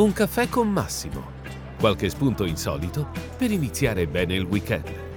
Un 0.00 0.14
caffè 0.14 0.48
con 0.48 0.66
Massimo. 0.66 1.32
Qualche 1.78 2.08
spunto 2.08 2.46
insolito 2.46 3.08
per 3.36 3.50
iniziare 3.50 4.06
bene 4.06 4.34
il 4.34 4.44
weekend. 4.44 5.09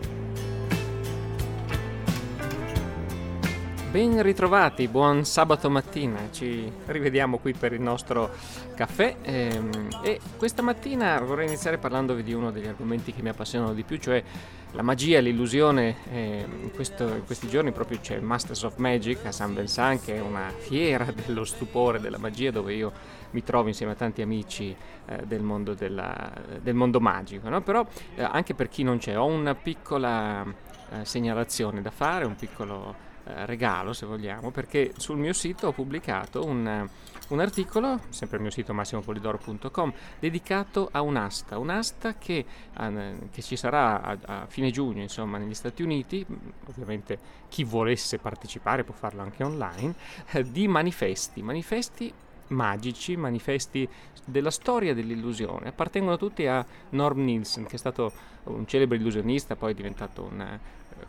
Ben 3.93 4.23
ritrovati, 4.23 4.87
buon 4.87 5.23
sabato 5.23 5.69
mattina, 5.69 6.17
ci 6.31 6.67
rivediamo 6.87 7.37
qui 7.37 7.53
per 7.53 7.73
il 7.73 7.81
nostro 7.81 8.31
caffè 8.73 9.17
ehm, 9.21 9.99
e 10.01 10.19
questa 10.35 10.63
mattina 10.63 11.19
vorrei 11.19 11.45
iniziare 11.45 11.77
parlandovi 11.77 12.23
di 12.23 12.33
uno 12.33 12.49
degli 12.49 12.65
argomenti 12.65 13.13
che 13.13 13.21
mi 13.21 13.29
appassionano 13.29 13.75
di 13.75 13.83
più, 13.83 13.97
cioè 13.97 14.23
la 14.71 14.81
magia, 14.81 15.19
l'illusione. 15.19 15.97
Eh, 16.11 16.43
in, 16.43 16.71
questi 16.71 17.47
giorni 17.47 17.71
proprio 17.71 17.99
c'è 17.99 18.19
Masters 18.19 18.63
of 18.63 18.77
Magic 18.77 19.27
a 19.27 19.31
San 19.31 19.53
Vincent 19.53 20.03
che 20.03 20.15
è 20.15 20.21
una 20.21 20.51
fiera 20.57 21.05
dello 21.13 21.43
stupore, 21.43 21.99
della 21.99 22.17
magia 22.17 22.49
dove 22.49 22.73
io 22.73 22.91
mi 23.29 23.43
trovo 23.43 23.67
insieme 23.67 23.91
a 23.91 23.95
tanti 23.95 24.23
amici 24.23 24.75
eh, 25.05 25.23
del, 25.27 25.43
mondo 25.43 25.75
della, 25.75 26.33
del, 26.59 26.73
mondo 26.73 26.99
magico, 26.99 27.47
no? 27.47 27.61
però 27.61 27.85
eh, 28.15 28.23
anche 28.23 28.55
per 28.55 28.69
chi 28.69 28.81
non 28.81 28.97
c'è 28.97 29.15
ho 29.15 29.25
una 29.25 29.53
piccola 29.53 30.43
eh, 30.43 31.05
segnalazione 31.05 31.79
da 31.83 31.91
fare, 31.91 32.25
un 32.25 32.35
piccolo 32.35 33.11
eh, 33.25 33.45
regalo 33.45 33.93
se 33.93 34.05
vogliamo 34.05 34.51
perché 34.51 34.93
sul 34.97 35.17
mio 35.17 35.33
sito 35.33 35.67
ho 35.67 35.71
pubblicato 35.71 36.45
un, 36.45 36.87
un 37.29 37.39
articolo, 37.39 37.99
sempre 38.09 38.37
il 38.37 38.43
mio 38.43 38.51
sito 38.51 38.73
massimopolidoro.com, 38.73 39.93
dedicato 40.19 40.89
a 40.91 41.01
un'asta, 41.01 41.57
un'asta 41.57 42.15
che, 42.17 42.45
eh, 42.77 43.15
che 43.31 43.41
ci 43.41 43.55
sarà 43.55 44.01
a, 44.01 44.17
a, 44.25 44.45
fine 44.47 44.71
giugno 44.71 45.01
insomma 45.01 45.37
negli 45.37 45.53
Stati 45.53 45.83
Uniti, 45.83 46.25
ovviamente 46.67 47.17
chi 47.47 47.63
volesse 47.63 48.17
partecipare 48.17 48.83
può 48.83 48.93
farlo 48.93 49.21
anche 49.21 49.43
online, 49.43 49.95
eh, 50.31 50.43
di 50.49 50.67
manifesti, 50.67 51.41
manifesti 51.41 52.13
magici, 52.47 53.15
manifesti 53.15 53.87
della 54.25 54.51
storia 54.51 54.93
dell'illusione. 54.93 55.69
Appartengono 55.69 56.17
tutti 56.17 56.45
a 56.45 56.65
Norm 56.89 57.23
Nielsen, 57.23 57.65
che 57.65 57.75
è 57.75 57.79
stato 57.79 58.11
un 58.43 58.67
celebre 58.67 58.97
illusionista, 58.97 59.55
poi 59.55 59.71
è 59.71 59.75
diventato 59.75 60.23
un, 60.23 60.59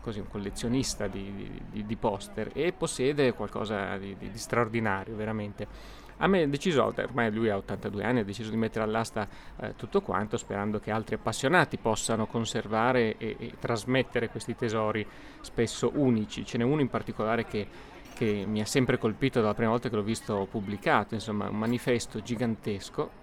così, 0.00 0.20
un 0.20 0.28
collezionista 0.28 1.06
di, 1.06 1.60
di, 1.70 1.86
di, 1.86 1.96
poster 1.96 2.50
e 2.52 2.72
possiede 2.72 3.32
qualcosa 3.32 3.96
di, 3.96 4.16
di 4.18 4.38
straordinario, 4.38 5.16
veramente. 5.16 6.02
A 6.18 6.28
me 6.28 6.42
ha 6.42 6.46
deciso, 6.46 6.84
ormai 6.84 7.32
lui 7.32 7.48
ha 7.50 7.56
82 7.56 8.04
anni, 8.04 8.20
ha 8.20 8.24
deciso 8.24 8.50
di 8.50 8.56
mettere 8.56 8.84
all'asta 8.84 9.26
eh, 9.60 9.74
tutto 9.76 10.00
quanto, 10.00 10.36
sperando 10.36 10.78
che 10.78 10.92
altri 10.92 11.16
appassionati 11.16 11.76
possano 11.76 12.26
conservare 12.26 13.16
e, 13.16 13.36
e, 13.38 13.52
trasmettere 13.58 14.28
questi 14.28 14.54
tesori 14.54 15.04
spesso 15.40 15.90
unici. 15.94 16.44
Ce 16.44 16.56
n'è 16.56 16.64
uno 16.64 16.80
in 16.80 16.88
particolare 16.88 17.44
che, 17.46 17.66
che 18.14 18.44
mi 18.46 18.60
ha 18.60 18.66
sempre 18.66 18.96
colpito 18.96 19.40
dalla 19.40 19.54
prima 19.54 19.70
volta 19.70 19.88
che 19.88 19.96
l'ho 19.96 20.02
visto 20.02 20.46
pubblicato, 20.48 21.14
insomma, 21.14 21.48
un 21.48 21.58
manifesto 21.58 22.22
gigantesco 22.22 23.22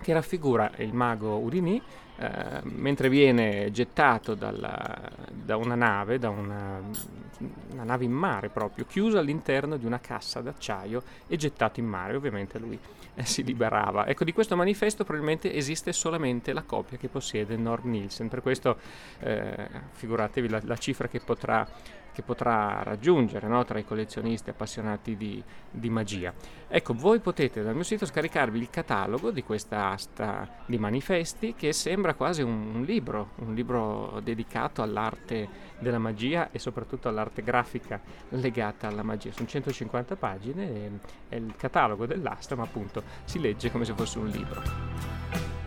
che 0.00 0.12
raffigura 0.12 0.70
il 0.76 0.94
mago 0.94 1.38
Udini 1.38 1.82
eh, 2.20 2.60
mentre 2.64 3.08
viene 3.08 3.70
gettato 3.70 4.34
dalla, 4.34 5.08
da 5.30 5.56
una 5.56 5.76
nave, 5.76 6.18
da 6.18 6.30
una, 6.30 6.80
una, 7.70 7.84
nave 7.84 8.04
in 8.04 8.10
mare 8.10 8.48
proprio, 8.48 8.86
chiuso 8.86 9.18
all'interno 9.18 9.76
di 9.76 9.86
una 9.86 10.00
cassa 10.00 10.40
d'acciaio 10.40 11.02
e 11.28 11.36
gettato 11.36 11.78
in 11.78 11.86
mare. 11.86 12.16
Ovviamente 12.16 12.58
lui 12.58 12.76
eh, 13.14 13.24
si 13.24 13.44
liberava. 13.44 14.06
Ecco, 14.06 14.24
di 14.24 14.32
questo 14.32 14.56
manifesto 14.56 15.04
probabilmente 15.04 15.54
esiste 15.54 15.92
solamente 15.92 16.52
la 16.52 16.62
copia 16.62 16.98
che 16.98 17.08
possiede 17.08 17.56
Norm 17.56 17.88
Nielsen, 17.88 18.28
per 18.28 18.42
questo 18.42 18.78
eh, 19.20 19.68
figuratevi 19.92 20.48
la, 20.48 20.60
la 20.64 20.76
cifra 20.76 21.06
che 21.06 21.20
potrà 21.20 21.66
che 22.18 22.24
potrà 22.24 22.82
raggiungere 22.82 23.46
no? 23.46 23.64
tra 23.64 23.78
i 23.78 23.84
collezionisti 23.84 24.50
appassionati 24.50 25.16
di, 25.16 25.40
di, 25.70 25.88
magia. 25.88 26.34
Ecco, 26.66 26.92
voi 26.92 27.20
potete 27.20 27.62
dal 27.62 27.76
mio 27.76 27.84
sito 27.84 28.06
scaricarvi 28.06 28.58
il 28.58 28.70
catalogo 28.70 29.30
di 29.30 29.44
questa 29.44 29.90
asta 29.90 30.48
di 30.66 30.78
manifesti 30.78 31.54
che 31.54 31.72
sembra 31.72 32.07
quasi 32.14 32.42
un, 32.42 32.74
un 32.74 32.82
libro, 32.82 33.30
un 33.36 33.54
libro 33.54 34.20
dedicato 34.22 34.82
all'arte 34.82 35.48
della 35.78 35.98
magia 35.98 36.50
e 36.50 36.58
soprattutto 36.58 37.08
all'arte 37.08 37.42
grafica 37.42 38.00
legata 38.30 38.88
alla 38.88 39.02
magia. 39.02 39.32
Sono 39.32 39.48
150 39.48 40.16
pagine, 40.16 41.00
è 41.28 41.36
il 41.36 41.54
catalogo 41.56 42.06
dell'asta, 42.06 42.54
ma 42.54 42.64
appunto 42.64 43.02
si 43.24 43.40
legge 43.40 43.70
come 43.70 43.84
se 43.84 43.94
fosse 43.94 44.18
un 44.18 44.26
libro. 44.28 45.57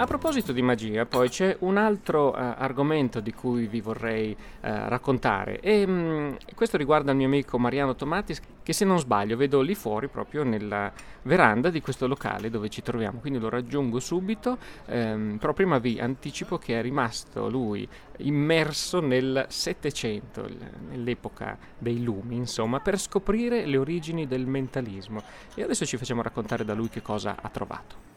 A 0.00 0.06
proposito 0.06 0.52
di 0.52 0.62
magia, 0.62 1.06
poi 1.06 1.28
c'è 1.28 1.56
un 1.58 1.76
altro 1.76 2.28
uh, 2.28 2.34
argomento 2.36 3.18
di 3.18 3.32
cui 3.32 3.66
vi 3.66 3.80
vorrei 3.80 4.30
uh, 4.30 4.36
raccontare. 4.60 5.58
E 5.58 5.82
um, 5.82 6.36
questo 6.54 6.76
riguarda 6.76 7.10
il 7.10 7.16
mio 7.16 7.26
amico 7.26 7.58
Mariano 7.58 7.96
Tomatis 7.96 8.40
che 8.62 8.72
se 8.72 8.84
non 8.84 9.00
sbaglio 9.00 9.36
vedo 9.36 9.60
lì 9.60 9.74
fuori 9.74 10.06
proprio 10.06 10.44
nella 10.44 10.92
veranda 11.22 11.68
di 11.70 11.80
questo 11.80 12.06
locale 12.06 12.48
dove 12.48 12.68
ci 12.68 12.80
troviamo, 12.80 13.18
quindi 13.18 13.40
lo 13.40 13.48
raggiungo 13.48 13.98
subito, 13.98 14.56
um, 14.86 15.36
però 15.40 15.52
prima 15.52 15.78
vi 15.78 15.98
anticipo 15.98 16.58
che 16.58 16.78
è 16.78 16.82
rimasto 16.82 17.48
lui 17.48 17.86
immerso 18.18 19.00
nel 19.00 19.46
Settecento, 19.48 20.48
nell'epoca 20.90 21.58
dei 21.76 22.04
lumi, 22.04 22.36
insomma, 22.36 22.78
per 22.78 23.00
scoprire 23.00 23.66
le 23.66 23.76
origini 23.76 24.28
del 24.28 24.46
mentalismo. 24.46 25.20
E 25.56 25.64
adesso 25.64 25.84
ci 25.84 25.96
facciamo 25.96 26.22
raccontare 26.22 26.64
da 26.64 26.74
lui 26.74 26.88
che 26.88 27.02
cosa 27.02 27.34
ha 27.42 27.48
trovato. 27.48 28.07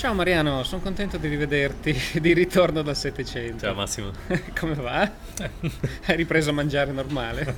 Ciao 0.00 0.14
Mariano, 0.14 0.62
sono 0.62 0.80
contento 0.80 1.18
di 1.18 1.28
rivederti 1.28 1.94
di 2.22 2.32
ritorno 2.32 2.80
dal 2.80 2.96
700. 2.96 3.66
Ciao 3.66 3.74
Massimo. 3.74 4.10
Come 4.58 4.72
va? 4.72 5.02
Hai 6.06 6.16
ripreso 6.16 6.48
a 6.48 6.52
mangiare 6.54 6.90
normale? 6.90 7.54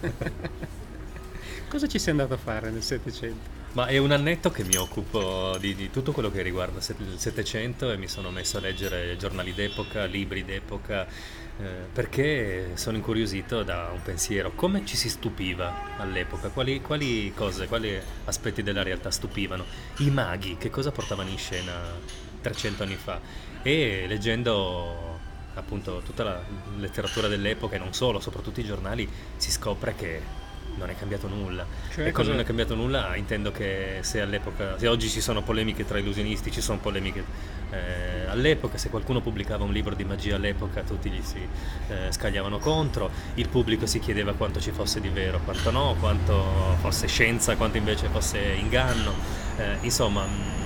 Cosa 1.68 1.86
ci 1.86 2.00
sei 2.00 2.10
andato 2.10 2.34
a 2.34 2.36
fare 2.36 2.70
nel 2.70 2.82
700? 2.82 3.60
Ma 3.74 3.86
è 3.86 3.96
un 3.98 4.10
annetto 4.10 4.50
che 4.50 4.64
mi 4.64 4.74
occupo 4.74 5.56
di, 5.60 5.76
di, 5.76 5.90
tutto 5.90 6.10
quello 6.10 6.32
che 6.32 6.42
riguarda 6.42 6.80
il 6.80 7.14
700 7.16 7.92
e 7.92 7.96
mi 7.96 8.08
sono 8.08 8.30
messo 8.30 8.56
a 8.56 8.60
leggere 8.60 9.16
giornali 9.16 9.54
d'epoca, 9.54 10.06
libri 10.06 10.44
d'epoca, 10.44 11.06
eh, 11.06 11.64
perché 11.92 12.72
sono 12.74 12.96
incuriosito 12.96 13.62
da 13.62 13.88
un 13.92 14.02
pensiero. 14.02 14.50
Come 14.56 14.84
ci 14.84 14.96
si 14.96 15.08
stupiva 15.08 15.96
all'epoca? 15.96 16.48
Quali, 16.48 16.80
quali 16.80 17.32
cose, 17.36 17.68
quali 17.68 17.96
aspetti 18.24 18.64
della 18.64 18.82
realtà 18.82 19.12
stupivano? 19.12 19.64
I 19.98 20.10
maghi, 20.10 20.56
che 20.58 20.70
cosa 20.70 20.90
portavano 20.90 21.30
in 21.30 21.38
scena 21.38 22.21
300 22.42 22.82
anni 22.82 22.96
fa 22.96 23.20
e 23.62 24.04
leggendo 24.06 25.20
appunto 25.54 26.02
tutta 26.04 26.24
la 26.24 26.40
letteratura 26.78 27.28
dell'epoca 27.28 27.76
e 27.76 27.78
non 27.78 27.92
solo, 27.92 28.20
soprattutto 28.20 28.60
i 28.60 28.64
giornali, 28.64 29.08
si 29.36 29.50
scopre 29.50 29.94
che 29.94 30.40
non 30.76 30.88
è 30.88 30.96
cambiato 30.96 31.28
nulla. 31.28 31.66
Cioè, 31.92 32.06
e 32.06 32.12
quando 32.12 32.32
non 32.32 32.40
è 32.40 32.44
cambiato 32.44 32.74
nulla 32.74 33.14
intendo 33.16 33.52
che 33.52 33.98
se 34.00 34.20
all'epoca, 34.20 34.78
se 34.78 34.88
oggi 34.88 35.08
ci 35.08 35.20
sono 35.20 35.42
polemiche 35.42 35.84
tra 35.84 35.98
illusionisti, 35.98 36.50
ci 36.50 36.60
sono 36.60 36.78
polemiche 36.78 37.24
eh, 37.70 38.26
all'epoca, 38.26 38.78
se 38.78 38.88
qualcuno 38.88 39.20
pubblicava 39.20 39.64
un 39.64 39.72
libro 39.72 39.94
di 39.94 40.04
magia 40.04 40.36
all'epoca 40.36 40.82
tutti 40.82 41.10
gli 41.10 41.22
si 41.22 41.46
eh, 41.88 42.10
scagliavano 42.10 42.58
contro, 42.58 43.10
il 43.34 43.48
pubblico 43.48 43.86
si 43.86 43.98
chiedeva 43.98 44.32
quanto 44.32 44.60
ci 44.60 44.70
fosse 44.70 45.00
di 45.00 45.08
vero, 45.08 45.40
quanto 45.44 45.70
no, 45.70 45.96
quanto 46.00 46.76
fosse 46.80 47.06
scienza, 47.06 47.56
quanto 47.56 47.76
invece 47.76 48.08
fosse 48.08 48.38
inganno. 48.38 49.12
Eh, 49.58 49.76
insomma 49.82 50.61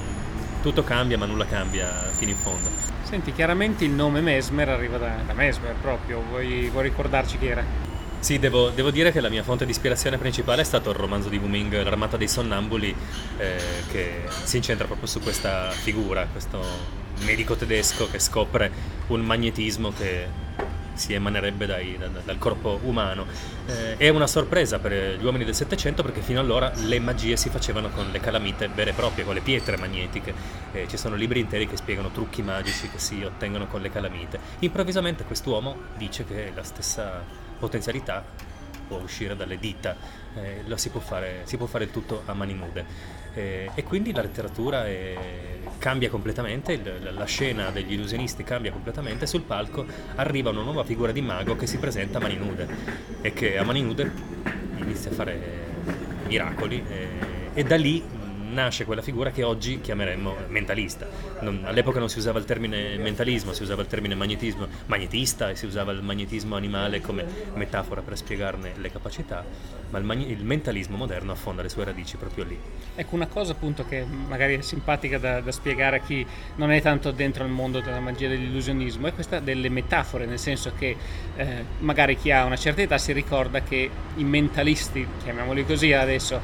tutto 0.63 0.85
cambia 0.85 1.19
ma 1.19 1.27
nulla 1.27 1.47
cambia 1.47 2.11
fino 2.13 2.31
in 2.31 2.37
fondo. 2.37 2.69
Senti, 3.03 3.33
chiaramente 3.33 3.85
il 3.85 3.93
nome 3.93 4.21
Mesmer 4.21 4.69
arriva 4.69 4.99
da, 4.99 5.23
da 5.25 5.33
Mesmer 5.33 5.75
proprio, 5.81 6.23
vuoi, 6.29 6.69
vuoi, 6.69 6.83
ricordarci 6.85 7.39
chi 7.39 7.47
era? 7.47 7.65
Sì, 8.19 8.41
devo, 8.41 8.71
devo, 8.71 8.91
dire 8.91 9.13
che 9.13 9.21
la 9.21 9.29
mia 9.29 9.45
fonte 9.45 9.65
di 9.65 9.71
ispirazione 9.71 10.19
principale 10.19 10.63
è 10.63 10.65
stato 10.65 10.91
il 10.91 10.97
romanzo 10.97 11.29
di 11.29 11.37
Wuming, 11.37 11.83
L'armata 11.83 12.17
dei 12.17 12.27
sonnambuli, 12.27 12.95
eh, 13.37 13.57
che 13.89 14.23
si 14.43 14.57
incentra 14.57 14.87
proprio 14.87 15.07
su 15.07 15.21
questa 15.21 15.71
figura, 15.71 16.27
questo 16.31 16.61
medico 17.25 17.55
tedesco 17.55 18.11
che 18.11 18.19
scopre 18.19 18.71
un 19.09 19.21
magnetismo 19.21 19.93
che 19.93 20.27
si 20.97 21.13
emanerebbe 21.15 21.67
dai, 21.67 21.97
dal, 21.99 22.23
dal, 22.25 22.39
corpo 22.39 22.81
umano. 22.83 23.27
Eh, 23.67 23.97
è 23.97 24.09
una 24.09 24.27
sorpresa 24.27 24.79
per 24.79 25.17
gli 25.19 25.25
uomini 25.25 25.45
del 25.45 25.55
Settecento 25.55 26.03
perché 26.03 26.21
fino 26.21 26.41
allora 26.41 26.73
le 26.75 26.99
magie 26.99 27.37
si 27.37 27.49
facevano 27.49 27.91
con 27.91 28.11
le 28.11 28.21
calamite 28.21 28.69
vere 28.69 28.91
e 28.91 28.95
proprie, 28.95 29.25
con 29.25 29.35
le 29.35 29.41
pietre 29.41 29.77
magnetiche. 29.77 30.35
Eh, 30.73 30.89
ci 30.89 30.97
sono 30.97 31.15
libri 31.15 31.41
interi 31.41 31.69
che 31.69 31.77
spiegano 31.77 32.11
trucchi 32.11 32.43
magici 32.43 32.89
che 32.89 32.99
si 32.99 33.23
ottengono 33.23 33.67
con 33.67 33.81
le 33.81 33.91
calamite. 33.91 34.39
Improvvisamente 34.61 35.25
quest'uomo 35.25 35.77
dice 35.97 36.25
che 36.25 36.53
la 36.55 36.63
stessa 36.63 37.23
potenzialità 37.59 38.25
può 38.87 38.99
uscire 38.99 39.37
dalle 39.37 39.59
dita, 39.59 39.97
eh, 40.35 40.63
si, 40.77 40.91
può 40.91 41.01
fare, 41.01 41.43
si, 41.45 41.57
può 41.57 41.67
fare, 41.67 41.91
tutto 41.91 42.23
a 42.27 42.35
mani 42.35 42.55
nude. 42.55 42.85
Eh, 43.37 43.71
e 43.75 43.85
quindi 43.85 44.15
la 44.15 44.23
letteratura 44.23 44.87
è, 44.87 45.15
cambia 45.77 46.09
completamente, 46.09 46.81
la 47.13 47.25
scena 47.27 47.71
degli 47.71 47.93
illusionisti 47.93 48.43
cambia 48.43 48.73
completamente, 48.73 49.27
sul 49.27 49.43
palco 49.43 49.85
arriva 50.15 50.49
una 50.49 50.63
nuova 50.63 50.85
figura 50.85 51.13
di 51.13 51.21
mago 51.21 51.55
che 51.55 51.67
si 51.67 51.77
presenta 51.77 52.17
a 52.17 52.23
mani 52.23 52.37
nude 52.37 52.67
e 53.21 53.35
che 53.35 53.59
a 53.59 53.63
mani 53.63 53.83
nude 53.83 54.11
inizia 54.79 55.11
a 55.11 55.15
fare 55.15 55.39
miracoli 56.27 56.83
e, 56.89 57.09
e 57.53 57.63
da 57.63 57.77
lì 57.77 58.03
nasce 58.51 58.85
quella 58.85 59.03
figura 59.03 59.31
che 59.31 59.43
oggi 59.43 59.81
chiameremmo 59.81 60.35
mentalista. 60.49 61.07
Non, 61.41 61.63
all'epoca 61.65 61.99
non 61.99 62.09
si 62.09 62.19
usava 62.19 62.39
il 62.39 62.45
termine 62.45 62.97
mentalismo, 62.97 63.53
si 63.53 63.63
usava 63.63 63.83
il 63.83 63.89
termine 63.89 64.15
magnetismo, 64.15 64.67
magnetista 64.87 65.51
e 65.51 65.57
si 65.57 65.67
usava 65.67 65.93
il 65.93 66.03
magnetismo 66.03 66.57
animale 66.57 67.01
come 67.01 67.25
metafora 67.55 68.03
per 68.03 68.17
spiegarne 68.17 68.73
le 68.77 68.91
capacità, 68.91 69.45
ma 69.91 69.99
il, 69.99 70.05
mag- 70.05 70.29
il 70.29 70.45
mentalismo 70.45 70.97
moderno 70.97 71.33
affonda 71.33 71.63
le 71.63 71.69
sue 71.69 71.85
radici 71.85 72.17
proprio 72.17 72.45
lì. 72.45 72.59
Ecco 72.95 73.15
una 73.15 73.27
cosa 73.27 73.53
appunto 73.53 73.85
che 73.85 74.05
magari 74.05 74.57
è 74.57 74.61
simpatica 74.63 75.19
da, 75.19 75.41
da 75.41 75.53
spiegare 75.53 75.97
a 75.97 76.01
chi 76.01 76.27
non 76.57 76.71
è 76.71 76.81
tanto 76.81 77.11
dentro 77.11 77.45
il 77.45 77.51
mondo 77.51 77.81
della 77.81 78.01
magia 78.01 78.29
dell'illusionismo 78.29 79.07
è 79.07 79.15
questa 79.15 79.41
delle 79.41 79.69
metafore, 79.69 80.27
nel 80.27 80.39
senso 80.39 80.73
che 80.77 80.97
eh, 81.37 81.65
magari 81.79 82.17
chi 82.17 82.31
ha 82.31 82.45
una 82.45 82.57
certa 82.57 82.83
età 82.83 82.99
si 82.99 83.13
ricorda 83.13 83.63
che 83.63 83.91
i 84.17 84.25
mentalisti, 84.25 85.07
chiamiamoli 85.23 85.65
così 85.65 85.93
adesso, 85.93 86.41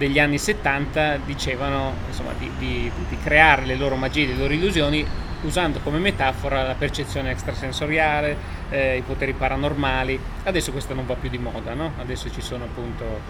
degli 0.00 0.18
anni 0.18 0.38
70 0.38 1.18
dicevano 1.26 1.92
insomma, 2.08 2.32
di, 2.38 2.50
di, 2.56 2.90
di, 3.06 3.18
creare 3.22 3.66
le 3.66 3.76
loro 3.76 3.96
magie, 3.96 4.28
le 4.28 4.34
loro 4.34 4.54
illusioni 4.54 5.06
usando 5.42 5.78
come 5.80 5.98
metafora 5.98 6.62
la 6.62 6.74
percezione 6.74 7.30
extrasensoriale, 7.30 8.34
eh, 8.70 8.96
i 8.96 9.02
poteri 9.02 9.34
paranormali. 9.34 10.18
Adesso 10.44 10.72
questo 10.72 10.94
non 10.94 11.04
va 11.04 11.16
più 11.16 11.28
di 11.28 11.36
moda, 11.36 11.74
no? 11.74 11.92
Adesso 11.98 12.30
ci 12.30 12.40
sono 12.40 12.64
appunto 12.64 13.20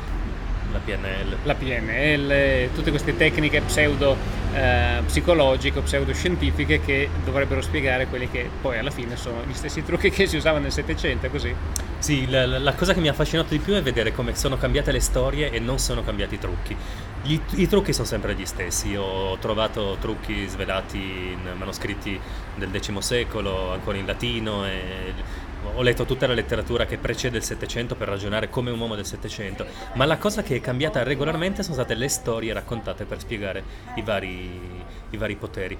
la 0.73 0.79
PNL. 0.79 1.37
La 1.45 1.55
PNL, 1.55 2.71
tutte 2.75 2.91
queste 2.91 3.17
tecniche 3.17 3.61
pseudo 3.61 4.17
eh, 4.53 5.03
psicologiche, 5.07 5.81
pseudoscientifiche 5.81 6.81
che 6.81 7.09
dovrebbero 7.25 7.61
spiegare 7.61 8.07
quelli 8.07 8.29
che 8.31 8.49
poi 8.61 8.79
alla 8.79 8.91
fine 8.91 9.17
sono 9.17 9.43
gli 9.47 9.55
stessi 9.55 9.85
trucchi 9.85 10.11
che 10.11 10.27
si 10.27 10.37
usavano 10.37 10.65
nel 10.65 10.73
Settecento, 10.73 11.29
così? 11.29 11.55
Sì, 11.99 12.29
la, 12.29 12.47
la, 12.47 12.75
cosa 12.75 12.95
che 12.95 13.01
mi 13.01 13.09
ha 13.09 13.11
affascinato 13.13 13.51
di 13.51 13.59
più 13.59 13.75
è 13.75 13.83
vedere 13.83 14.13
come 14.13 14.35
sono 14.35 14.57
cambiate 14.57 14.91
le 14.91 15.01
storie 15.01 15.51
e 15.51 15.59
non 15.59 15.79
sono 15.79 16.03
cambiati 16.03 16.35
i 16.35 16.39
trucchi. 16.39 16.75
Gli, 17.23 17.39
I 17.57 17.69
trucchi 17.69 17.93
sono 17.93 18.07
sempre 18.07 18.35
gli 18.35 18.47
stessi, 18.47 18.97
ho 18.97 19.37
trovato 19.39 19.99
trucchi 20.01 20.47
svelati 20.47 20.99
in 20.99 21.57
manoscritti 21.57 22.19
del 22.57 22.71
X 22.75 22.97
secolo, 22.99 23.73
ancora 23.73 23.99
in 23.99 24.07
latino 24.07 24.67
e 24.67 25.13
ho 25.75 25.83
letto 25.83 26.05
tutta 26.05 26.27
la 26.27 26.35
letteratura 26.35 26.87
che 26.87 26.99
precede 26.99 27.37
il 27.37 27.43
Settecento 27.43 27.95
per 27.95 28.09
ragionare 28.09 28.49
come 28.51 28.71
un 28.71 28.79
uomo 28.79 28.95
del 28.95 29.07
Settecento, 29.07 29.67
ma 29.95 30.05
la 30.05 30.19
cosa 30.19 30.43
che 30.43 30.57
è 30.57 30.61
cambiata 30.61 31.03
regolarmente 31.03 31.63
sono 31.63 31.75
state 31.75 31.95
le 31.95 32.09
storie 32.09 32.53
raccontate 32.53 33.05
per 33.05 33.19
spiegare 33.21 33.63
i 33.97 34.03
vari, 34.03 34.61
i 35.11 35.17
vari 35.17 35.37
poteri 35.37 35.79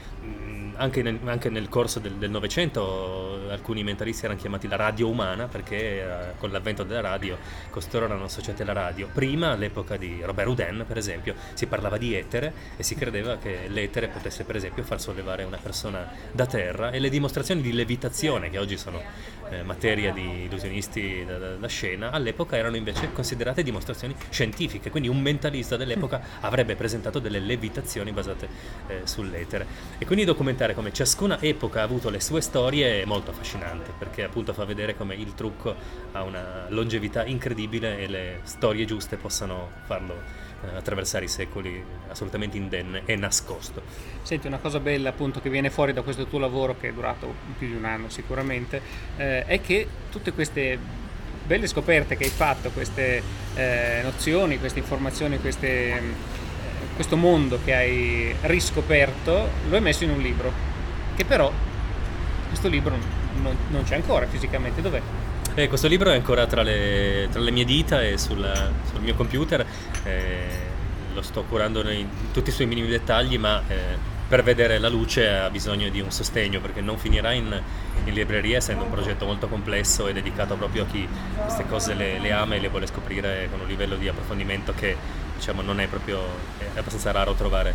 anche 0.81 1.03
nel, 1.03 1.19
anche 1.25 1.51
nel 1.51 1.69
corso 1.69 2.01
del 2.01 2.31
Novecento 2.31 3.39
alcuni 3.51 3.83
mentalisti 3.85 4.25
erano 4.25 4.41
chiamati 4.41 4.67
la 4.67 4.77
radio 4.77 5.09
umana 5.09 5.47
perché 5.47 5.77
eh, 5.77 6.07
con 6.39 6.51
l'avvento 6.51 6.85
della 6.85 7.01
radio 7.01 7.37
costoro 7.69 8.07
erano 8.07 8.25
associati 8.25 8.63
alla 8.63 8.73
radio. 8.73 9.09
Prima, 9.13 9.51
all'epoca 9.51 9.97
di 9.97 10.23
Robert 10.23 10.49
Houdin, 10.49 10.85
per 10.87 10.97
esempio, 10.97 11.35
si 11.53 11.67
parlava 11.67 11.99
di 11.99 12.15
etere 12.15 12.53
e 12.77 12.83
si 12.83 12.95
credeva 12.95 13.37
che 13.37 13.67
l'etere 13.69 14.09
potesse, 14.09 14.45
per 14.45 14.57
esempio, 14.57 14.83
far 14.83 15.01
sollevare 15.01 15.45
una 15.45 15.59
persona 15.59 16.11
da 16.33 16.47
terra 16.47 16.91
e 16.91 16.99
le 16.99 17.11
dimostrazioni 17.11 17.61
di 17.61 17.73
levitazione, 17.73 18.49
che 18.49 18.59
oggi 18.59 18.79
sono 18.79 19.03
eh, 19.51 19.63
materia 19.63 20.13
di 20.13 20.45
illusionisti 20.45 21.25
da, 21.27 21.39
da, 21.39 21.57
da, 21.57 21.69
scena, 21.69 22.11
all'epoca 22.11 22.57
erano 22.57 22.77
invece 22.77 23.13
considerate 23.13 23.63
dimostrazioni 23.63 24.15
scientifiche. 24.31 24.91
Quindi 24.91 25.09
un 25.09 25.21
mentalista 25.21 25.77
dell'epoca 25.77 26.21
avrebbe 26.41 26.77
presentato 26.77 27.19
delle 27.19 27.39
levitazioni 27.39 28.13
basate 28.13 28.49
eh, 28.87 29.01
sull'etere. 29.05 29.67
E 29.99 30.07
quindi 30.07 30.25
documentare 30.25 30.75
come 30.75 30.93
ciascuna 30.93 31.41
epoca 31.41 31.81
ha 31.81 31.85
avuto 31.85 32.11
le 32.11 32.21
sue 32.21 32.41
storie 32.41 33.03
è 33.03 33.05
molto 33.05 33.31
affascinante 33.31 33.93
perché 33.99 34.25
appunto 34.25 34.53
fa 34.53 34.65
vedere 34.65 34.97
come 34.97 35.15
il 35.15 35.35
trucco 35.35 35.75
ha 36.13 36.23
una 36.23 36.67
longevità 36.69 37.25
incredibile 37.25 37.99
e 37.99 38.09
le 38.09 38.41
storie 38.45 38.85
giuste 38.85 39.17
possano 39.17 39.71
farlo 39.85 40.49
attraversare 40.75 41.25
i 41.25 41.29
secoli 41.29 41.83
assolutamente 42.09 42.57
indenne 42.57 43.03
e 43.05 43.17
nascosto. 43.17 43.83
Senti, 44.23 44.47
una 44.47 44.59
cosa 44.59 44.81
bella 44.81 45.11
appunto 45.11 45.41
che 45.41 45.51
viene 45.51 45.71
fuori 45.71 45.93
da 45.93 46.03
questo 46.03 46.27
tuo 46.27 46.39
lavoro 46.39 46.77
che 46.79 46.89
è 46.89 46.93
durato 46.93 47.33
più 47.59 47.69
di 47.69 47.75
un 47.75 47.85
anno 47.85 48.09
sicuramente 48.09 48.81
eh, 49.17 49.45
è 49.45 49.61
che 49.61 49.87
tutte 50.11 50.33
queste 50.33 50.79
belle 51.47 51.67
scoperte 51.67 52.17
che 52.17 52.25
hai 52.25 52.31
fatto, 52.31 52.71
queste 52.71 53.23
eh, 53.55 54.01
nozioni, 54.03 54.59
queste 54.59 54.79
informazioni, 54.79 55.41
queste 55.41 56.39
questo 57.01 57.17
mondo 57.17 57.59
che 57.65 57.75
hai 57.75 58.35
riscoperto, 58.43 59.49
lo 59.71 59.75
hai 59.75 59.81
messo 59.81 60.05
in 60.05 60.11
un 60.11 60.21
libro, 60.21 60.53
che 61.17 61.25
però 61.25 61.51
questo 62.49 62.69
libro 62.69 62.95
non, 63.41 63.57
non 63.71 63.85
c'è 63.85 63.95
ancora 63.95 64.27
fisicamente, 64.27 64.83
dov'è? 64.83 65.01
Eh, 65.55 65.67
questo 65.67 65.89
libro 65.89 66.11
è 66.11 66.15
ancora 66.15 66.47
tra 66.47 66.63
le, 66.63 67.29
tra 67.31 67.41
le 67.41 67.51
mie 67.53 67.65
dita 67.65 68.03
e 68.03 68.19
sul, 68.19 68.47
sul 68.91 69.01
mio 69.01 69.15
computer, 69.15 69.65
eh, 70.05 70.69
lo 71.13 71.23
sto 71.23 71.43
curando 71.45 71.89
in 71.91 72.09
tutti 72.33 72.51
i 72.51 72.53
suoi 72.53 72.67
minimi 72.67 72.89
dettagli, 72.89 73.39
ma 73.39 73.63
eh, 73.67 74.19
per 74.29 74.45
vedere 74.45 74.79
la 74.79 74.89
luce 74.89 75.29
ha 75.29 75.51
bisogno 75.51 75.89
di 75.89 76.01
un 76.01 76.13
sostegno 76.13 76.61
perché 76.61 76.81
non 76.81 76.99
finirà 76.99 77.33
in, 77.33 77.61
in 78.05 78.15
libreria 78.15 78.59
essendo 78.59 78.85
un 78.85 78.91
progetto 78.91 79.27
molto 79.27 79.49
complesso 79.49 80.07
e 80.07 80.13
dedicato 80.13 80.55
proprio 80.55 80.85
a 80.85 80.87
chi 80.87 81.07
queste 81.35 81.67
cose 81.67 81.95
le, 81.95 82.21
le 82.21 82.31
ama 82.31 82.55
e 82.55 82.61
le 82.61 82.69
vuole 82.69 82.87
scoprire 82.87 83.49
con 83.51 83.59
un 83.61 83.67
livello 83.67 83.97
di 83.97 84.07
approfondimento 84.07 84.73
che 84.73 84.97
diciamo, 85.35 85.63
non 85.63 85.81
è 85.81 85.89
proprio, 85.89 86.21
è 86.59 86.79
abbastanza 86.79 87.11
raro 87.11 87.35
trovare 87.35 87.75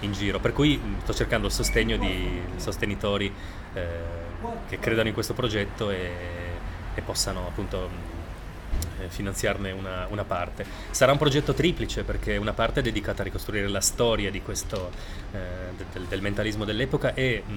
in 0.00 0.12
giro. 0.12 0.38
Per 0.38 0.52
cui 0.54 0.80
sto 1.02 1.12
cercando 1.12 1.48
il 1.48 1.52
sostegno 1.52 1.98
di 1.98 2.40
sostenitori 2.56 3.32
eh, 3.74 3.86
che 4.68 4.78
credano 4.78 5.08
in 5.08 5.14
questo 5.14 5.34
progetto 5.34 5.90
e, 5.90 6.10
e 6.94 7.00
possano 7.02 7.46
appunto 7.46 7.90
finanziarne 9.08 9.70
una, 9.72 10.06
una, 10.10 10.24
parte. 10.24 10.64
Sarà 10.90 11.12
un 11.12 11.18
progetto 11.18 11.54
triplice 11.54 12.04
perché 12.04 12.36
una 12.36 12.52
parte 12.52 12.80
è 12.80 12.82
dedicata 12.82 13.22
a 13.22 13.24
ricostruire 13.24 13.68
la 13.68 13.80
storia 13.80 14.30
di 14.30 14.42
questo, 14.42 14.90
eh, 15.32 15.38
del, 15.92 16.06
del, 16.06 16.20
mentalismo 16.20 16.64
dell'epoca 16.64 17.14
e 17.14 17.42
mh, 17.44 17.52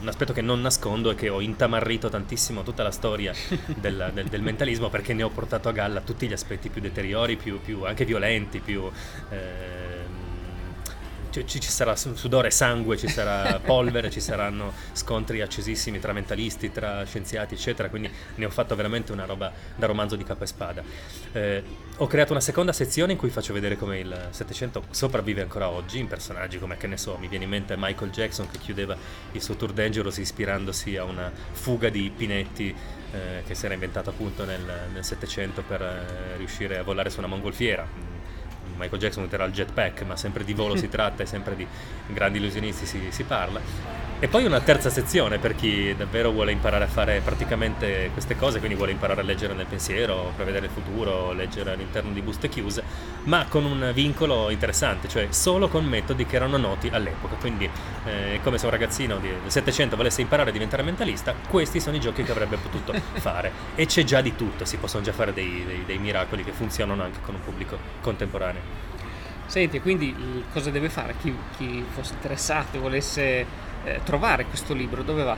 un 0.00 0.08
aspetto 0.08 0.32
che 0.32 0.40
non 0.40 0.60
nascondo 0.60 1.10
è 1.10 1.14
che 1.14 1.28
ho 1.28 1.40
intamarrito 1.40 2.08
tantissimo 2.08 2.62
tutta 2.62 2.82
la 2.82 2.90
storia 2.90 3.32
del, 3.76 4.10
del, 4.12 4.26
del, 4.26 4.42
mentalismo 4.42 4.88
perché 4.88 5.12
ne 5.12 5.22
ho 5.22 5.30
portato 5.30 5.68
a 5.68 5.72
galla 5.72 6.00
tutti 6.00 6.26
gli 6.26 6.32
aspetti 6.32 6.68
più 6.68 6.80
deteriori, 6.80 7.36
più, 7.36 7.60
più 7.60 7.84
anche 7.84 8.04
violenti, 8.04 8.60
più... 8.60 8.90
Eh, 9.30 9.89
ci, 11.30 11.46
ci, 11.46 11.62
sarà 11.62 11.96
sudore 11.96 12.48
e 12.48 12.50
sangue, 12.50 12.96
ci 12.96 13.08
sarà 13.08 13.58
polvere, 13.64 14.10
ci 14.10 14.20
saranno 14.20 14.72
scontri 14.92 15.40
accesissimi 15.40 15.98
tra 15.98 16.12
mentalisti, 16.12 16.70
tra 16.72 17.04
scienziati, 17.04 17.54
eccetera. 17.54 17.88
Quindi 17.88 18.10
ne 18.34 18.44
ho 18.44 18.50
fatto 18.50 18.74
veramente 18.74 19.12
una 19.12 19.24
roba 19.24 19.52
da 19.76 19.86
romanzo 19.86 20.16
di 20.16 20.24
capo 20.24 20.44
e 20.44 20.46
spada. 20.46 20.82
Eh, 21.32 21.62
ho 21.96 22.06
creato 22.06 22.32
una 22.32 22.40
seconda 22.40 22.72
sezione 22.72 23.12
in 23.12 23.18
cui 23.18 23.28
faccio 23.28 23.52
vedere 23.52 23.76
come 23.76 23.98
il 23.98 24.28
Settecento 24.30 24.84
sopravvive 24.90 25.42
ancora 25.42 25.68
oggi 25.68 25.98
in 25.98 26.06
personaggi 26.06 26.58
come, 26.58 26.76
che 26.76 26.86
ne 26.86 26.96
so, 26.96 27.16
mi 27.18 27.28
viene 27.28 27.44
in 27.44 27.50
mente 27.50 27.74
Michael 27.76 28.10
Jackson 28.10 28.50
che 28.50 28.58
chiudeva 28.58 28.96
il 29.32 29.42
suo 29.42 29.54
tour 29.56 29.72
Dangerous 29.72 30.16
ispirandosi 30.16 30.96
a 30.96 31.04
una 31.04 31.30
fuga 31.52 31.90
di 31.90 32.10
pinetti 32.14 32.74
eh, 33.12 33.42
che 33.46 33.54
si 33.54 33.64
era 33.64 33.74
inventato 33.74 34.10
appunto 34.10 34.44
nel 34.44 34.98
Settecento 35.00 35.62
per 35.62 35.82
eh, 35.82 36.36
riuscire 36.38 36.78
a 36.78 36.82
volare 36.82 37.10
su 37.10 37.18
una 37.18 37.28
mongolfiera 37.28 38.19
Michael 38.76 39.00
Jackson 39.00 39.24
userà 39.24 39.44
il 39.44 39.52
jetpack, 39.52 40.02
ma 40.02 40.16
sempre 40.16 40.44
di 40.44 40.54
volo 40.54 40.76
si 40.76 40.88
tratta 40.90 41.22
e 41.22 41.26
sempre 41.26 41.56
di 41.56 41.66
grandi 42.08 42.38
illusionisti 42.38 42.86
si, 42.86 43.00
si, 43.10 43.24
parla. 43.24 43.60
E 44.22 44.28
poi 44.28 44.44
una 44.44 44.60
terza 44.60 44.90
sezione 44.90 45.38
per 45.38 45.54
chi 45.54 45.94
davvero 45.96 46.30
vuole 46.30 46.52
imparare 46.52 46.84
a 46.84 46.88
fare 46.88 47.22
praticamente 47.24 48.10
queste 48.12 48.36
cose, 48.36 48.58
quindi 48.58 48.76
vuole 48.76 48.92
imparare 48.92 49.22
a 49.22 49.24
leggere 49.24 49.54
nel 49.54 49.64
pensiero, 49.64 50.34
prevedere 50.36 50.66
il 50.66 50.72
futuro, 50.72 51.32
leggere 51.32 51.72
all'interno 51.72 52.12
di 52.12 52.20
buste 52.20 52.50
chiuse, 52.50 52.82
ma 53.24 53.46
con 53.48 53.64
un 53.64 53.92
vincolo 53.94 54.50
interessante, 54.50 55.08
cioè 55.08 55.28
solo 55.30 55.68
con 55.68 55.86
metodi 55.86 56.26
che 56.26 56.36
erano 56.36 56.58
noti 56.58 56.90
all'epoca. 56.92 57.36
Quindi, 57.36 57.68
eh, 58.04 58.40
come 58.42 58.58
se 58.58 58.66
un 58.66 58.72
ragazzino 58.72 59.16
del 59.16 59.38
700 59.46 59.96
volesse 59.96 60.20
imparare 60.20 60.50
a 60.50 60.52
diventare 60.52 60.82
mentalista, 60.82 61.34
questi 61.48 61.80
sono 61.80 61.96
i 61.96 62.00
giochi 62.00 62.22
che 62.22 62.30
avrebbe 62.30 62.58
potuto 62.58 62.92
fare. 63.20 63.50
E 63.74 63.86
c'è 63.86 64.04
già 64.04 64.20
di 64.20 64.36
tutto, 64.36 64.66
si 64.66 64.76
possono 64.76 65.02
già 65.02 65.12
fare 65.12 65.32
dei, 65.32 65.64
dei, 65.64 65.84
dei 65.86 65.98
miracoli 65.98 66.44
che 66.44 66.52
funzionano 66.52 67.02
anche 67.02 67.20
con 67.22 67.36
un 67.36 67.40
pubblico 67.40 67.78
contemporaneo. 68.02 68.59
Senti, 69.46 69.80
quindi 69.80 70.14
cosa 70.52 70.70
deve 70.70 70.88
fare 70.88 71.16
chi, 71.20 71.34
chi 71.56 71.84
fosse 71.90 72.14
interessato 72.14 72.76
e 72.76 72.80
volesse 72.80 73.44
eh, 73.84 74.00
trovare 74.04 74.44
questo 74.44 74.74
libro? 74.74 75.02
Dove 75.02 75.24
va? 75.24 75.36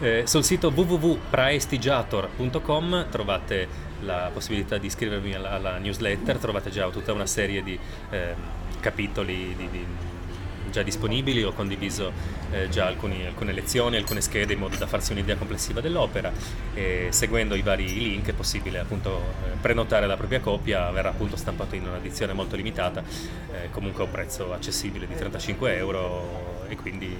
Eh, 0.00 0.22
sul 0.26 0.42
sito 0.42 0.72
www.praestigiator.com 0.74 3.08
trovate 3.10 3.68
la 4.00 4.30
possibilità 4.32 4.78
di 4.78 4.86
iscrivervi 4.86 5.34
alla, 5.34 5.50
alla, 5.50 5.76
newsletter, 5.78 6.38
trovate 6.38 6.70
già 6.70 6.88
tutta 6.88 7.12
una 7.12 7.26
serie 7.26 7.62
di 7.62 7.78
eh, 8.10 8.34
capitoli 8.80 9.54
di, 9.56 9.68
di 9.70 9.86
già 10.72 10.82
disponibili, 10.82 11.44
ho 11.44 11.52
condiviso 11.52 12.12
eh, 12.50 12.68
già 12.68 12.86
alcuni, 12.86 13.24
alcune 13.24 13.52
lezioni, 13.52 13.96
alcune 13.96 14.20
schede 14.20 14.54
in 14.54 14.58
modo 14.58 14.76
da 14.76 14.88
farsi 14.88 15.12
un'idea 15.12 15.36
complessiva 15.36 15.80
dell'opera. 15.80 16.32
E 16.74 17.08
seguendo 17.10 17.54
i 17.54 17.62
vari 17.62 17.86
link 17.86 18.28
è 18.28 18.32
possibile 18.32 18.80
appunto 18.80 19.20
eh, 19.44 19.56
prenotare 19.60 20.06
la 20.06 20.16
propria 20.16 20.40
copia, 20.40 20.90
verrà 20.90 21.10
appunto 21.10 21.36
stampato 21.36 21.76
in 21.76 21.86
un'edizione 21.86 22.32
molto 22.32 22.56
limitata, 22.56 23.04
eh, 23.52 23.70
comunque 23.70 24.02
a 24.02 24.06
un 24.06 24.12
prezzo 24.12 24.52
accessibile 24.52 25.06
di 25.06 25.14
35 25.14 25.76
euro 25.76 26.66
e 26.68 26.76
quindi 26.76 27.14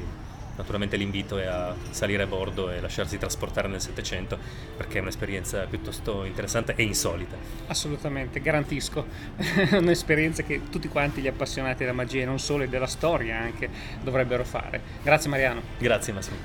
naturalmente 0.56 0.96
l'invito 0.96 1.38
è 1.38 1.46
a 1.46 1.74
salire 1.90 2.22
a 2.24 2.26
bordo 2.26 2.70
e 2.70 2.80
lasciarsi 2.80 3.18
trasportare 3.18 3.68
nel 3.68 3.80
Settecento 3.80 4.38
perché 4.76 4.98
è 4.98 5.00
un'esperienza 5.00 5.64
piuttosto 5.66 6.24
interessante 6.24 6.74
e 6.76 6.82
insolita. 6.82 7.36
Assolutamente, 7.66 8.40
garantisco. 8.40 9.06
un'esperienza 9.72 10.42
che 10.42 10.62
tutti 10.70 10.88
quanti 10.88 11.20
gli 11.20 11.28
appassionati 11.28 11.78
della 11.78 11.92
magia 11.92 12.22
e 12.22 12.24
non 12.24 12.38
solo 12.38 12.64
e 12.64 12.68
della 12.68 12.86
storia 12.86 13.38
anche 13.38 13.68
dovrebbero 14.02 14.44
fare. 14.44 14.80
Grazie 15.02 15.30
Mariano. 15.30 15.62
Grazie 15.78 16.12
Massimo. 16.12 16.36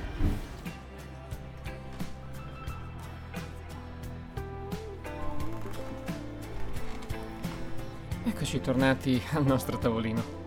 Eccoci 8.25 8.59
tornati 8.61 9.21
al 9.31 9.45
nostro 9.45 9.77
tavolino. 9.77 10.45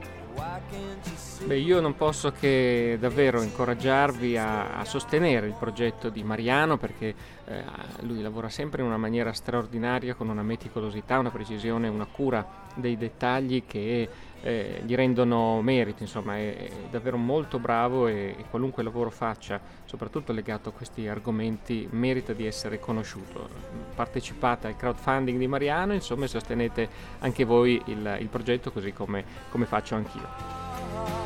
Beh, 1.42 1.56
io 1.56 1.80
non 1.80 1.96
posso 1.96 2.32
che 2.32 2.96
davvero 3.00 3.42
incoraggiarvi 3.42 4.36
a, 4.36 4.76
a 4.78 4.84
sostenere 4.84 5.46
il 5.46 5.56
progetto 5.58 6.10
di 6.10 6.22
Mariano 6.22 6.76
perché 6.76 7.14
eh, 7.46 7.64
lui 8.02 8.20
lavora 8.20 8.48
sempre 8.48 8.82
in 8.82 8.86
una 8.86 8.98
maniera 8.98 9.32
straordinaria 9.32 10.14
con 10.14 10.28
una 10.28 10.42
meticolosità, 10.42 11.18
una 11.18 11.30
precisione, 11.30 11.88
una 11.88 12.06
cura 12.06 12.46
dei 12.74 12.96
dettagli 12.96 13.64
che 13.66 14.08
eh, 14.42 14.82
gli 14.84 14.94
rendono 14.94 15.60
merito, 15.60 16.02
insomma 16.02 16.36
è, 16.36 16.56
è 16.56 16.70
davvero 16.90 17.16
molto 17.16 17.58
bravo 17.58 18.06
e, 18.06 18.36
e, 18.38 18.44
qualunque 18.48 18.82
lavoro 18.82 19.10
faccia, 19.10 19.60
soprattutto 19.86 20.32
legato 20.32 20.68
a 20.68 20.72
questi 20.72 21.08
argomenti, 21.08 21.88
merita 21.90 22.32
di 22.32 22.46
essere 22.46 22.78
conosciuto. 22.78 23.48
Partecipate 23.94 24.66
al 24.66 24.76
crowdfunding 24.76 25.38
di 25.38 25.46
Mariano, 25.46 25.94
insomma, 25.94 26.26
e 26.26 26.28
sostenete 26.28 26.88
anche 27.20 27.44
voi 27.44 27.80
il, 27.86 28.18
il 28.20 28.28
progetto 28.28 28.70
così 28.70 28.92
come, 28.92 29.24
come 29.50 29.66
faccio 29.66 29.94
anch'io. 29.94 31.19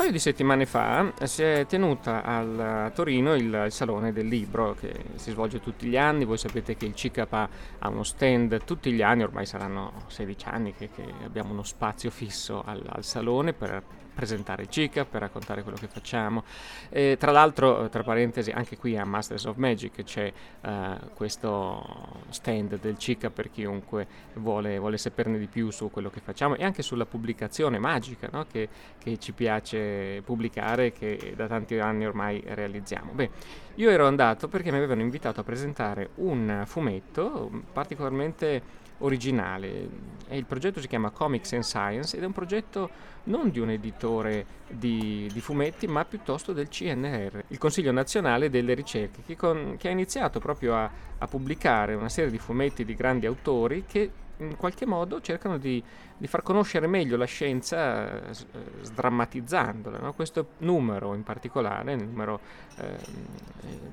Paio 0.00 0.12
di 0.12 0.18
settimane 0.18 0.64
fa 0.64 1.12
si 1.24 1.42
è 1.42 1.66
tenuta 1.68 2.22
a 2.24 2.90
Torino 2.90 3.34
il, 3.34 3.66
Salone 3.68 4.14
del 4.14 4.28
Libro 4.28 4.72
che 4.72 4.94
si 5.16 5.30
svolge 5.30 5.60
tutti 5.60 5.86
gli 5.86 5.98
anni. 5.98 6.24
Voi 6.24 6.38
sapete 6.38 6.74
che 6.74 6.86
il 6.86 6.94
CICAP 6.94 7.32
ha 7.34 7.88
uno 7.90 8.02
stand 8.02 8.64
tutti 8.64 8.92
gli 8.92 9.02
anni, 9.02 9.24
ormai 9.24 9.44
saranno 9.44 9.92
16 10.06 10.46
anni 10.48 10.74
che, 10.74 10.88
che 10.88 11.04
abbiamo 11.22 11.52
uno 11.52 11.64
spazio 11.64 12.08
fisso 12.08 12.62
al, 12.64 12.82
al 12.88 13.04
Salone 13.04 13.52
per 13.52 13.82
presentare 14.20 14.64
il 14.64 14.68
CICA, 14.68 15.06
per 15.06 15.22
raccontare 15.22 15.62
quello 15.62 15.78
che 15.78 15.86
facciamo. 15.86 16.44
E, 16.90 17.16
tra 17.18 17.30
l'altro, 17.30 17.88
tra 17.88 18.02
parentesi, 18.02 18.50
anche 18.50 18.76
qui 18.76 18.98
a 18.98 19.04
Masters 19.06 19.46
of 19.46 19.56
Magic 19.56 20.02
c'è 20.02 20.30
uh, 20.60 20.68
questo 21.14 22.22
stand 22.28 22.78
del 22.78 22.98
CICA 22.98 23.30
per 23.30 23.50
chiunque 23.50 24.06
vuole, 24.34 24.78
vuole, 24.78 24.98
saperne 24.98 25.38
di 25.38 25.46
più 25.46 25.70
su 25.70 25.90
quello 25.90 26.10
che 26.10 26.20
facciamo 26.20 26.54
e 26.54 26.64
anche 26.64 26.82
sulla 26.82 27.06
pubblicazione 27.06 27.78
magica 27.78 28.28
no? 28.30 28.44
che, 28.44 28.68
che, 28.98 29.18
ci 29.18 29.32
piace 29.32 30.20
pubblicare 30.22 30.86
e 30.86 30.92
che 30.92 31.32
da 31.34 31.46
tanti 31.46 31.78
anni 31.78 32.04
ormai 32.04 32.42
realizziamo. 32.44 33.12
Beh, 33.12 33.30
io 33.76 33.88
ero 33.88 34.06
andato 34.06 34.48
perché 34.48 34.70
mi 34.70 34.76
avevano 34.76 35.00
invitato 35.00 35.40
a 35.40 35.44
presentare 35.44 36.10
un 36.16 36.64
fumetto 36.66 37.50
particolarmente 37.72 38.80
originale. 39.00 39.88
E 40.28 40.36
il 40.36 40.46
progetto 40.46 40.80
si 40.80 40.86
chiama 40.86 41.10
Comics 41.10 41.52
and 41.52 41.62
Science 41.62 42.16
ed 42.16 42.22
è 42.22 42.26
un 42.26 42.32
progetto 42.32 42.90
non 43.24 43.50
di 43.50 43.58
un 43.58 43.70
editore 43.70 44.46
di, 44.68 45.28
di 45.32 45.40
fumetti, 45.40 45.86
ma 45.86 46.04
piuttosto 46.04 46.52
del 46.52 46.68
CNR, 46.68 47.44
il 47.48 47.58
Consiglio 47.58 47.92
Nazionale 47.92 48.48
delle 48.48 48.74
Ricerche, 48.74 49.22
che, 49.26 49.36
con, 49.36 49.76
che 49.76 49.88
ha 49.88 49.90
iniziato 49.90 50.38
proprio 50.38 50.76
a, 50.76 50.90
a 51.18 51.26
pubblicare 51.26 51.94
una 51.94 52.08
serie 52.08 52.30
di 52.30 52.38
fumetti 52.38 52.84
di 52.84 52.94
grandi 52.94 53.26
autori 53.26 53.84
che 53.86 54.10
in 54.40 54.56
qualche 54.56 54.86
modo 54.86 55.20
cercano 55.20 55.58
di, 55.58 55.82
di 56.16 56.26
far 56.26 56.42
conoscere 56.42 56.86
meglio 56.86 57.16
la 57.16 57.24
scienza 57.24 58.28
eh, 58.28 58.34
sdrammatizzandola. 58.82 59.98
No? 59.98 60.12
Questo 60.12 60.50
numero 60.58 61.14
in 61.14 61.22
particolare, 61.22 61.92
il 61.92 62.04
numero 62.04 62.40
eh, 62.76 62.96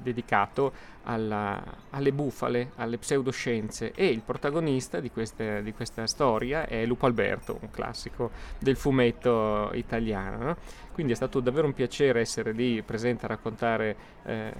dedicato 0.01 0.95
alla, 1.03 1.61
alle 1.91 2.11
bufale, 2.11 2.71
alle 2.75 2.97
pseudoscienze 2.97 3.91
e 3.93 4.07
il 4.07 4.21
protagonista 4.21 4.99
di, 4.99 5.09
queste, 5.09 5.63
di, 5.63 5.73
questa 5.73 6.05
storia 6.07 6.67
è 6.67 6.85
Lupo 6.85 7.05
Alberto, 7.05 7.57
un 7.61 7.69
classico 7.69 8.31
del 8.59 8.75
fumetto 8.75 9.71
italiano. 9.73 10.43
No? 10.43 10.57
Quindi 10.97 11.13
è 11.13 11.15
stato 11.15 11.41
davvero 11.41 11.67
un 11.67 11.75
piacere 11.75 12.21
essere 12.21 12.53
lì 12.53 12.81
presente 12.81 13.25
a 13.25 13.27
raccontare 13.27 13.95
eh, 14.23 14.51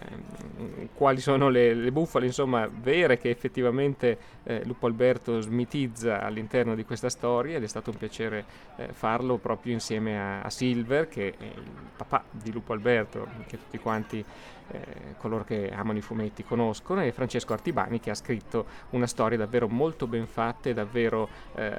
quali 0.94 1.20
sono 1.20 1.50
le, 1.50 1.74
le, 1.74 1.91
bufale 1.91 2.27
insomma, 2.27 2.70
vere 2.72 3.17
che 3.17 3.32
effettivamente 3.32 4.20
eh, 4.44 4.62
Lupo 4.65 4.86
Alberto 4.86 5.41
smitizza 5.41 6.22
all'interno 6.22 6.75
di 6.75 6.86
questa 6.86 7.10
storia 7.10 7.58
ed 7.58 7.63
è 7.63 7.67
stato 7.67 7.89
un 7.89 7.98
piacere 7.98 8.46
eh, 8.75 8.89
farlo 8.94 9.38
proprio 9.38 9.74
insieme 9.74 10.20
a, 10.20 10.41
a, 10.41 10.50
Silver 10.51 11.08
che 11.08 11.34
è 11.36 11.44
il 11.44 11.72
papà 11.98 12.24
di 12.29 12.51
Lupo 12.51 12.74
Alberto 12.74 13.27
che 13.48 13.58
tutti 13.58 13.79
quanti 13.79 14.24
eh, 14.71 15.15
coloro 15.17 15.43
che 15.43 15.71
amano 15.71 15.97
i 15.97 16.01
fumetti 16.01 16.43
conoscono 16.43 17.01
e 17.03 17.12
Francesco 17.12 17.53
Artibani 17.53 18.00
che 18.00 18.09
ha 18.09 18.15
scritto 18.15 18.65
una 18.91 19.07
storia 19.07 19.38
davvero 19.38 19.67
molto 19.67 20.07
ben 20.07 20.27
fatta 20.27 20.69
e 20.69 20.74
davvero 20.74 21.29
eh, 21.55 21.77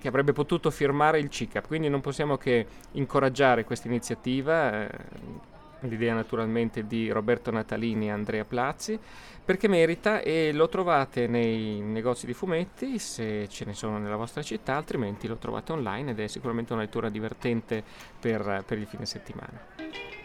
che 0.00 0.08
avrebbe 0.08 0.32
potuto 0.32 0.70
firmare 0.70 1.18
il 1.18 1.28
CICAP 1.28 1.66
quindi 1.66 1.88
non 1.88 2.00
possiamo 2.00 2.36
che 2.36 2.66
incoraggiare 2.92 3.64
questa 3.64 3.88
iniziativa 3.88 4.88
eh, 4.88 5.50
l'idea 5.88 6.14
naturalmente 6.14 6.86
di 6.86 7.10
Roberto 7.10 7.50
Natalini 7.50 8.06
e 8.06 8.10
Andrea 8.10 8.44
Plazzi, 8.44 8.98
perché 9.44 9.68
merita 9.68 10.20
e 10.20 10.52
lo 10.52 10.68
trovate 10.68 11.26
nei 11.26 11.80
negozi 11.80 12.26
di 12.26 12.32
fumetti 12.32 12.98
se 12.98 13.48
ce 13.48 13.64
ne 13.64 13.74
sono 13.74 13.98
nella 13.98 14.16
vostra 14.16 14.42
città, 14.42 14.76
altrimenti 14.76 15.26
lo 15.26 15.36
trovate 15.36 15.72
online 15.72 16.12
ed 16.12 16.20
è 16.20 16.26
sicuramente 16.26 16.72
una 16.72 16.82
lettura 16.82 17.08
divertente 17.08 17.82
per, 18.18 18.62
per 18.66 18.78
il 18.78 18.86
fine 18.86 19.06
settimana. 19.06 20.21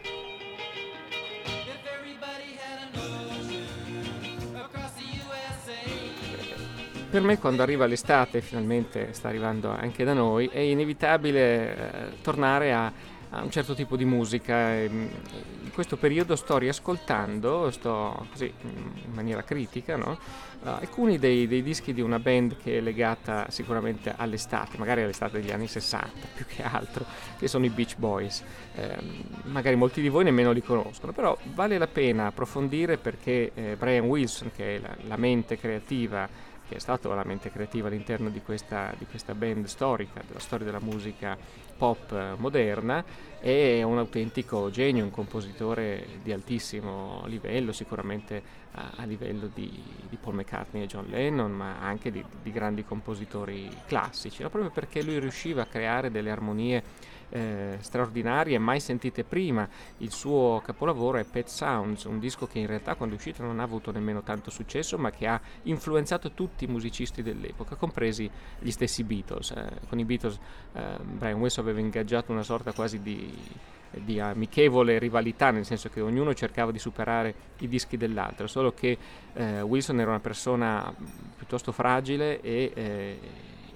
Per 7.10 7.22
me 7.22 7.38
quando 7.38 7.62
arriva 7.62 7.86
l'estate, 7.86 8.42
finalmente 8.42 9.12
sta 9.12 9.28
arrivando 9.28 9.70
anche 9.70 10.04
da 10.04 10.12
noi, 10.12 10.46
è 10.48 10.58
inevitabile 10.58 11.40
eh, 11.40 12.22
tornare 12.22 12.72
a 12.72 12.92
a 13.30 13.42
un 13.42 13.50
certo 13.50 13.74
tipo 13.74 13.96
di 13.96 14.04
musica. 14.04 14.72
Mm, 14.72 15.06
in 15.64 15.70
questo 15.72 15.96
periodo 15.96 16.34
sto 16.34 16.58
riascoltando, 16.58 17.70
sto 17.70 18.26
così 18.30 18.52
in 18.62 19.12
maniera 19.12 19.42
critica, 19.42 19.96
no? 19.96 20.18
uh, 20.62 20.68
alcuni 20.68 21.18
dei, 21.18 21.46
dei, 21.46 21.62
dischi 21.62 21.92
di 21.92 22.00
una 22.00 22.18
band 22.18 22.56
che 22.56 22.78
è 22.78 22.80
legata 22.80 23.46
sicuramente 23.50 24.12
all'estate, 24.16 24.76
magari 24.78 25.02
all'estate 25.02 25.40
degli 25.40 25.52
anni 25.52 25.68
60 25.68 26.26
più 26.34 26.46
che 26.46 26.62
altro, 26.62 27.04
che 27.38 27.46
sono 27.46 27.64
i 27.64 27.70
Beach 27.70 27.96
Boys. 27.96 28.42
Eh, 28.74 28.96
magari 29.44 29.76
molti 29.76 30.00
di 30.00 30.08
voi 30.08 30.24
nemmeno 30.24 30.50
li 30.50 30.62
conoscono, 30.62 31.12
però 31.12 31.36
vale 31.54 31.78
la 31.78 31.86
pena 31.86 32.26
approfondire 32.26 32.96
perché 32.96 33.52
eh, 33.54 33.76
Brian 33.76 34.06
Wilson, 34.06 34.50
che 34.54 34.76
è 34.76 34.80
la, 34.80 34.96
la 35.06 35.16
mente 35.16 35.58
creativa, 35.58 36.28
che 36.68 36.76
è 36.76 36.78
stato 36.78 37.12
la 37.14 37.24
mente 37.24 37.50
creativa 37.50 37.88
all'interno 37.88 38.28
di 38.28 38.42
questa, 38.42 38.92
di 38.98 39.06
questa 39.06 39.34
band 39.34 39.64
storica, 39.66 40.22
della 40.26 40.38
storia 40.38 40.66
della 40.66 40.80
musica 40.80 41.36
pop 41.76 42.12
eh, 42.12 42.34
moderna, 42.36 43.04
è 43.40 43.82
un 43.82 43.98
autentico 43.98 44.68
genio, 44.70 45.04
un 45.04 45.10
compositore 45.10 46.06
di 46.22 46.32
altissimo 46.32 47.22
livello, 47.26 47.72
sicuramente 47.72 48.42
a, 48.72 48.92
a 48.96 49.04
livello 49.04 49.48
di, 49.52 49.82
di, 50.08 50.16
Paul 50.16 50.34
McCartney 50.34 50.82
e 50.82 50.86
John 50.86 51.06
Lennon, 51.08 51.52
ma 51.52 51.78
anche 51.80 52.10
di, 52.10 52.22
di 52.42 52.52
grandi 52.52 52.84
compositori 52.84 53.68
classici, 53.86 54.42
no? 54.42 54.50
proprio 54.50 54.70
perché 54.70 55.02
lui 55.02 55.18
riusciva 55.18 55.62
a 55.62 55.66
creare 55.66 56.10
delle 56.10 56.30
armonie 56.30 56.82
eh, 57.30 57.76
straordinarie 57.80 58.58
mai 58.58 58.80
sentite 58.80 59.24
prima. 59.24 59.68
Il 59.98 60.12
suo 60.12 60.60
capolavoro 60.64 61.18
è 61.18 61.24
Pet 61.24 61.46
Sounds, 61.46 62.04
un 62.04 62.18
disco 62.18 62.46
che 62.46 62.58
in 62.58 62.66
realtà 62.66 62.94
quando 62.94 63.14
è 63.14 63.18
uscito 63.18 63.42
non 63.42 63.60
ha 63.60 63.62
avuto 63.62 63.90
nemmeno 63.90 64.22
tanto 64.22 64.50
successo, 64.50 64.98
ma 64.98 65.10
che 65.10 65.26
ha 65.26 65.40
influenzato 65.64 66.32
tutti 66.32 66.64
i 66.64 66.68
musicisti 66.68 67.22
dell'epoca, 67.22 67.76
compresi 67.76 68.30
gli 68.58 68.70
stessi 68.70 69.04
Beatles. 69.04 69.50
Eh, 69.50 69.70
con 69.88 69.98
i 69.98 70.04
Beatles 70.04 70.38
eh, 70.72 70.98
Brian 71.02 71.38
Wilson 71.38 71.64
aveva 71.64 71.80
ingaggiato 71.80 72.32
una 72.32 72.42
sorta 72.42 72.72
quasi 72.72 73.00
di 73.00 73.32
di 73.90 74.20
amichevole 74.20 74.98
rivalità, 74.98 75.50
nel 75.50 75.64
senso 75.64 75.88
che 75.88 76.00
ognuno 76.00 76.34
cercava 76.34 76.70
di 76.70 76.78
superare 76.78 77.34
i 77.58 77.68
dischi 77.68 77.96
dell'altro, 77.96 78.46
solo 78.46 78.72
che 78.72 78.98
eh, 79.32 79.60
Wilson 79.62 80.00
era 80.00 80.10
una 80.10 80.20
persona 80.20 80.94
piuttosto 81.36 81.72
fragile 81.72 82.40
e, 82.40 82.72
eh, 82.74 83.20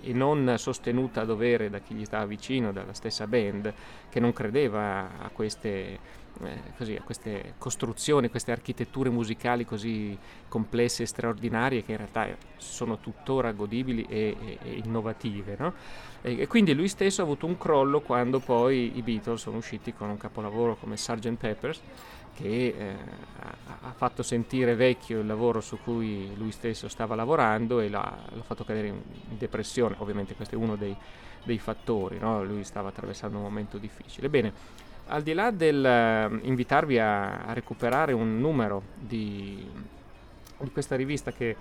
e 0.02 0.12
non 0.12 0.54
sostenuta 0.58 1.22
a 1.22 1.24
dovere 1.24 1.70
da 1.70 1.78
chi 1.78 1.94
gli 1.94 2.04
stava 2.04 2.26
vicino, 2.26 2.72
dalla 2.72 2.92
stessa 2.92 3.26
band, 3.26 3.72
che 4.08 4.20
non 4.20 4.32
credeva 4.32 5.18
a 5.18 5.30
queste, 5.32 5.98
eh, 6.42 6.60
così, 6.76 6.94
a 6.96 7.02
queste 7.02 7.54
costruzioni, 7.58 8.28
queste 8.28 8.52
architetture 8.52 9.10
musicali 9.10 9.64
così 9.64 10.16
complesse 10.48 11.04
e 11.04 11.06
straordinarie 11.06 11.82
che 11.82 11.92
in 11.92 11.98
realtà 11.98 12.28
sono 12.56 12.98
tuttora 12.98 13.52
godibili 13.52 14.06
e, 14.08 14.36
e, 14.40 14.58
e 14.62 14.80
innovative. 14.84 15.56
No? 15.58 15.72
E, 16.22 16.46
quindi 16.46 16.74
lui 16.74 16.88
stesso 16.88 17.20
ha 17.20 17.24
avuto 17.24 17.46
un 17.46 17.56
crollo 17.56 18.00
quando 18.00 18.40
poi 18.40 18.96
i 18.96 19.02
Beatles 19.02 19.40
sono 19.40 19.56
usciti 19.56 19.92
con 19.92 20.08
un 20.08 20.16
capolavoro 20.16 20.76
come 20.76 20.96
Sgt. 20.96 21.34
Peppers 21.34 21.80
che 22.34 22.74
eh, 22.76 22.96
ha 23.84 23.92
fatto 23.92 24.22
sentire 24.22 24.74
vecchio 24.74 25.20
il 25.20 25.26
lavoro 25.26 25.60
su 25.60 25.78
cui 25.82 26.34
lui 26.36 26.50
stesso 26.50 26.88
stava 26.88 27.14
lavorando 27.14 27.80
e 27.80 27.88
l'ha, 27.88 28.18
l'ha 28.28 28.42
fatto 28.42 28.64
cadere 28.64 28.88
in, 28.88 29.00
depressione. 29.36 29.96
Ovviamente 29.98 30.34
questo 30.34 30.54
è 30.54 30.58
uno 30.58 30.76
dei, 30.76 30.96
dei 31.44 31.58
fattori, 31.58 32.18
no? 32.18 32.44
lui 32.44 32.64
stava 32.64 32.88
attraversando 32.88 33.36
un 33.36 33.42
momento 33.42 33.78
difficile. 33.78 34.28
Bene, 34.28 34.52
al 35.06 35.22
di 35.22 35.32
là 35.32 35.50
del 35.50 36.30
uh, 36.32 36.46
invitarvi 36.46 36.98
a, 36.98 37.42
a, 37.42 37.52
recuperare 37.52 38.12
un 38.12 38.38
numero 38.38 38.82
di, 38.94 39.66
di 40.58 40.70
questa 40.70 40.96
rivista 40.96 41.32
che, 41.32 41.48
eh, 41.48 41.56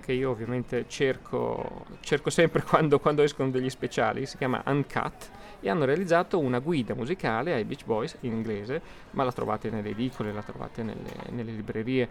che 0.00 0.12
io 0.12 0.30
ovviamente 0.30 0.86
cerco, 0.88 1.84
cerco 2.00 2.30
sempre 2.30 2.62
quando, 2.64 3.00
quando 3.00 3.22
escono 3.22 3.50
degli 3.50 3.70
speciali, 3.70 4.24
si 4.24 4.36
chiama 4.36 4.62
Uncut, 4.66 5.30
e 5.66 5.68
hanno 5.68 5.84
realizzato 5.84 6.38
una 6.38 6.60
guida 6.60 6.94
musicale 6.94 7.52
ai 7.52 7.64
Beach 7.64 7.84
Boys 7.84 8.16
in 8.20 8.32
inglese, 8.32 8.80
ma 9.10 9.24
la 9.24 9.32
trovate 9.32 9.68
nelle 9.68 9.88
edicole, 9.90 10.32
la 10.32 10.42
trovate 10.42 10.84
nelle, 10.84 11.10
nelle 11.30 11.50
librerie, 11.50 12.08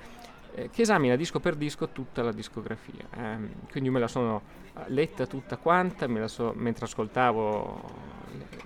eh, 0.55 0.69
che 0.69 0.81
esamina 0.81 1.15
disco 1.15 1.39
per 1.39 1.55
disco 1.55 1.87
tutta 1.87 2.21
la 2.21 2.33
discografia. 2.33 3.07
Eh, 3.15 3.37
quindi 3.71 3.89
me 3.89 3.99
la 3.99 4.09
sono 4.09 4.41
eh, 4.75 4.81
letta 4.87 5.25
tutta 5.25 5.55
quanta, 5.55 6.05
so, 6.27 6.51
mentre 6.53 6.83
ascoltavo 6.83 7.81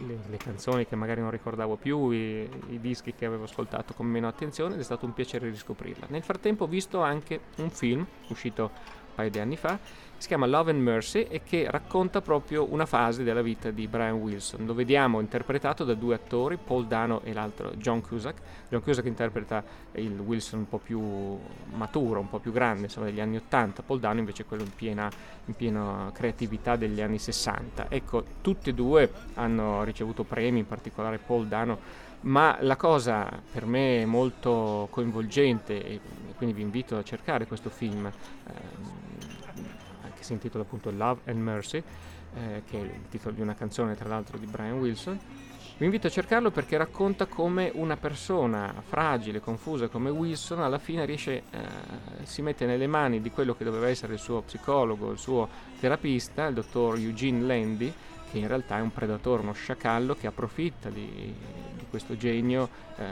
le, 0.08 0.18
le, 0.28 0.38
canzoni 0.38 0.88
che 0.88 0.96
magari 0.96 1.22
non 1.22 1.30
ricordavo 1.30 1.76
più, 1.76 2.10
i, 2.10 2.50
i, 2.70 2.80
dischi 2.80 3.14
che 3.14 3.26
avevo 3.26 3.44
ascoltato 3.44 3.94
con 3.94 4.08
meno 4.08 4.28
attenzione 4.28 4.74
ed 4.74 4.80
è 4.80 4.84
stato 4.84 5.06
un 5.06 5.14
piacere 5.14 5.50
riscoprirla. 5.50 6.08
Nel 6.10 6.24
frattempo 6.24 6.64
ho 6.64 6.68
visto 6.68 7.04
anche 7.04 7.42
un 7.58 7.70
film 7.70 8.04
uscito 8.30 8.64
un 8.64 9.14
paio 9.14 9.30
di 9.30 9.40
anni 9.40 9.56
fa 9.56 9.78
si 10.20 10.28
chiama 10.28 10.46
Love 10.46 10.72
and 10.72 10.82
Mercy 10.82 11.28
e 11.30 11.42
che 11.44 11.66
racconta 11.72 12.20
proprio 12.20 12.68
una 12.72 12.86
fase 12.86 13.24
della 13.24 13.42
vita 13.42 13.72
di 13.72 13.88
Brian 13.88 14.16
Wilson. 14.16 14.66
Lo 14.66 14.74
vediamo 14.74 15.22
interpretato 15.22 15.86
da 15.86 15.94
due 15.94 16.16
attori, 16.16 16.58
Paul 16.58 16.88
Dano 16.88 17.22
e 17.24 17.32
l'altro 17.32 17.72
John 17.76 18.02
Cusack. 18.02 18.42
John 18.68 18.82
Cusack 18.82 19.08
interpreta 19.08 19.64
il 19.94 20.20
Wilson 20.20 20.60
un 20.60 20.68
po' 20.68 20.78
più 20.78 21.40
maturo, 21.72 22.20
un 22.20 22.30
po' 22.30 22.40
più 22.40 22.52
grande, 22.52 22.84
insomma 22.84 23.06
degli 23.06 23.22
anni 23.22 23.38
80, 23.38 23.82
Paul 23.82 24.02
Dano 24.02 24.20
invece 24.20 24.44
quello 24.44 24.64
in 24.64 24.76
piena, 24.76 25.10
in 25.46 25.54
piena 25.56 26.10
creatività 26.14 26.76
degli 26.76 27.00
anni 27.00 27.18
60. 27.18 27.86
Ecco, 27.88 28.26
tutti 28.42 28.72
e 28.72 28.74
due 28.74 29.10
hanno 29.36 29.84
ricevuto 29.86 30.24
premi, 30.26 30.60
in 30.60 30.68
particolare 30.68 31.18
Paul 31.18 31.48
Dano 31.48 32.08
ma 32.22 32.58
la 32.60 32.76
cosa 32.76 33.30
per 33.50 33.66
me 33.66 34.06
molto 34.06 34.90
coinvolgente 34.92 35.82
e 35.82 36.02
quindi 36.36 36.54
vi 36.54 36.62
invito 36.64 36.98
a 36.98 37.04
cercare 37.04 37.48
questo 37.48 37.70
film 37.70 38.06
eh, 38.06 39.00
che 40.20 40.26
si 40.26 40.34
intitola 40.34 40.64
appunto 40.64 40.92
Love 40.92 41.22
and 41.26 41.40
Mercy, 41.40 41.78
eh, 41.78 42.62
che 42.70 42.78
è 42.78 42.84
il 42.84 43.08
titolo 43.10 43.34
di 43.34 43.42
una 43.42 43.56
canzone 43.56 43.96
tra 43.96 44.08
l'altro 44.08 44.38
di 44.38 44.46
Brian 44.46 44.78
Wilson. 44.78 45.20
Vi 45.78 45.86
invito 45.86 46.08
a 46.08 46.10
cercarlo 46.10 46.52
perché 46.52 46.76
racconta 46.76 47.26
come 47.26 47.72
una 47.74 47.96
persona 47.96 48.74
fragile, 48.86 49.40
confusa 49.40 49.88
come 49.88 50.10
Wilson 50.10 50.60
alla 50.60 50.78
fine 50.78 51.06
riesce, 51.06 51.44
eh, 51.50 51.60
si 52.24 52.42
mette 52.42 52.66
nelle 52.66 52.86
mani 52.86 53.22
di 53.22 53.32
quello 53.32 53.56
che 53.56 53.64
doveva 53.64 53.88
essere 53.88 54.14
il 54.14 54.20
suo 54.20 54.42
psicologo, 54.42 55.12
il 55.12 55.18
suo 55.18 55.48
terapista, 55.80 56.48
il 56.48 56.56
dottor 56.56 56.98
Eugene 56.98 57.46
Landy, 57.46 57.94
che 58.30 58.38
in 58.38 58.48
realtà 58.48 58.78
è 58.78 58.82
un 58.82 58.92
predatore, 58.92 59.42
uno 59.42 59.54
sciacallo 59.54 60.16
che 60.16 60.28
approfitta 60.28 60.90
di, 60.90 61.34
di 61.78 61.86
questo 61.90 62.18
genio 62.18 62.70
eh, 62.98 63.04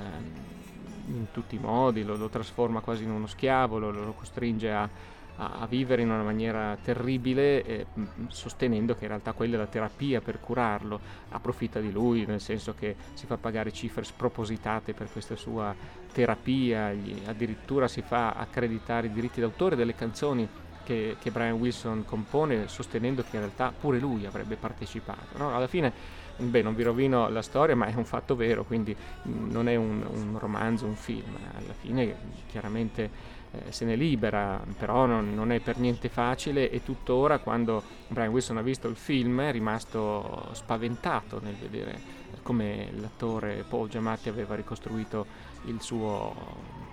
in 1.08 1.28
tutti 1.32 1.56
i 1.56 1.60
modi, 1.60 2.04
lo, 2.04 2.18
lo, 2.18 2.28
trasforma 2.28 2.82
quasi 2.82 3.04
in 3.04 3.12
uno 3.12 3.28
schiavo, 3.28 3.80
lo, 3.80 3.92
lo 3.92 4.12
costringe 4.12 4.72
a, 4.72 4.90
a, 5.38 5.60
a 5.60 5.68
vivere 5.68 6.02
in 6.02 6.10
una 6.10 6.24
maniera 6.24 6.78
terribile, 6.82 7.64
eh, 7.64 7.86
sostenendo 8.28 8.96
che 8.96 9.04
in 9.04 9.10
realtà 9.10 9.34
quella 9.34 9.56
è 9.56 9.58
la 9.58 9.68
terapia 9.68 10.22
per 10.22 10.40
curarlo, 10.40 11.00
approfitta 11.30 11.80
di 11.80 11.92
lui, 11.92 12.26
nel 12.26 12.42
senso 12.42 12.74
che 12.74 12.96
si 13.14 13.26
fa 13.26 13.38
pagare 13.38 13.72
cifre 13.72 14.04
spropositate 14.04 14.94
per 14.94 15.10
questa 15.12 15.36
sua 15.36 15.76
terapia, 16.12 16.92
gli, 16.94 17.22
addirittura 17.26 17.88
si 17.88 18.02
fa 18.02 18.34
accreditare 18.34 19.08
i 19.08 19.12
diritti 19.12 19.40
d'autore 19.40 19.76
delle 19.76 19.96
canzoni 19.96 20.48
che, 20.84 21.18
che, 21.20 21.32
Brian 21.32 21.60
Wilson 21.60 22.06
compone, 22.06 22.70
sostenendo 22.70 23.22
che 23.22 23.36
in 23.36 23.42
realtà 23.42 23.74
pure 23.78 24.00
lui 24.00 24.26
avrebbe 24.26 24.56
partecipato. 24.56 25.38
No? 25.38 25.54
Alla 25.54 25.68
fine, 25.68 25.92
beh, 26.38 26.62
non 26.62 26.76
vi 26.76 26.84
rovino 26.84 27.28
la 27.28 27.42
storia, 27.42 27.76
ma 27.76 27.88
è 27.88 27.94
un 27.96 28.06
fatto 28.06 28.38
vero, 28.38 28.64
quindi 28.64 28.96
non 29.24 29.68
è 29.68 29.76
un, 29.76 30.02
un 30.10 30.40
romanzo, 30.40 30.86
un 30.86 30.96
film. 30.96 31.36
Alla 31.58 31.74
fine, 31.74 32.16
chiaramente 32.48 33.36
eh, 33.66 33.72
se 33.72 33.86
ne 33.86 33.96
libera, 33.96 34.62
però 34.78 35.06
non, 35.06 35.34
non, 35.34 35.52
è 35.52 35.60
per 35.60 35.78
niente 35.78 36.10
facile 36.10 36.70
e 36.70 36.84
tuttora 36.84 37.40
quando 37.40 37.84
Brian 38.08 38.32
Wilson 38.32 38.58
ha 38.58 38.62
visto 38.62 38.88
il 38.88 38.96
film 38.96 39.42
è 39.42 39.52
rimasto 39.52 40.50
spaventato 40.54 41.40
nel 41.42 41.56
vedere 41.56 42.26
come 42.44 42.90
l'attore 42.94 43.66
Paul 43.68 43.90
Giamatti 43.90 44.30
aveva 44.30 44.56
ricostruito 44.56 45.26
il 45.66 45.82
suo 45.82 46.34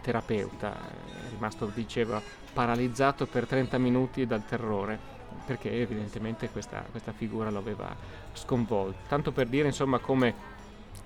terapeuta, 0.02 0.74
è 0.74 1.30
rimasto, 1.30 1.70
diceva, 1.72 2.20
paralizzato 2.52 3.26
per 3.26 3.46
30 3.46 3.78
minuti 3.78 4.26
dal 4.26 4.44
terrore 4.44 5.12
perché 5.44 5.70
evidentemente 5.80 6.48
questa, 6.50 6.84
questa 6.90 7.12
figura 7.12 7.50
lo 7.50 7.58
aveva 7.58 7.94
sconvolto. 8.32 8.98
Tanto 9.08 9.32
per 9.32 9.46
dire 9.46 9.68
insomma 9.68 9.98
come 9.98 10.53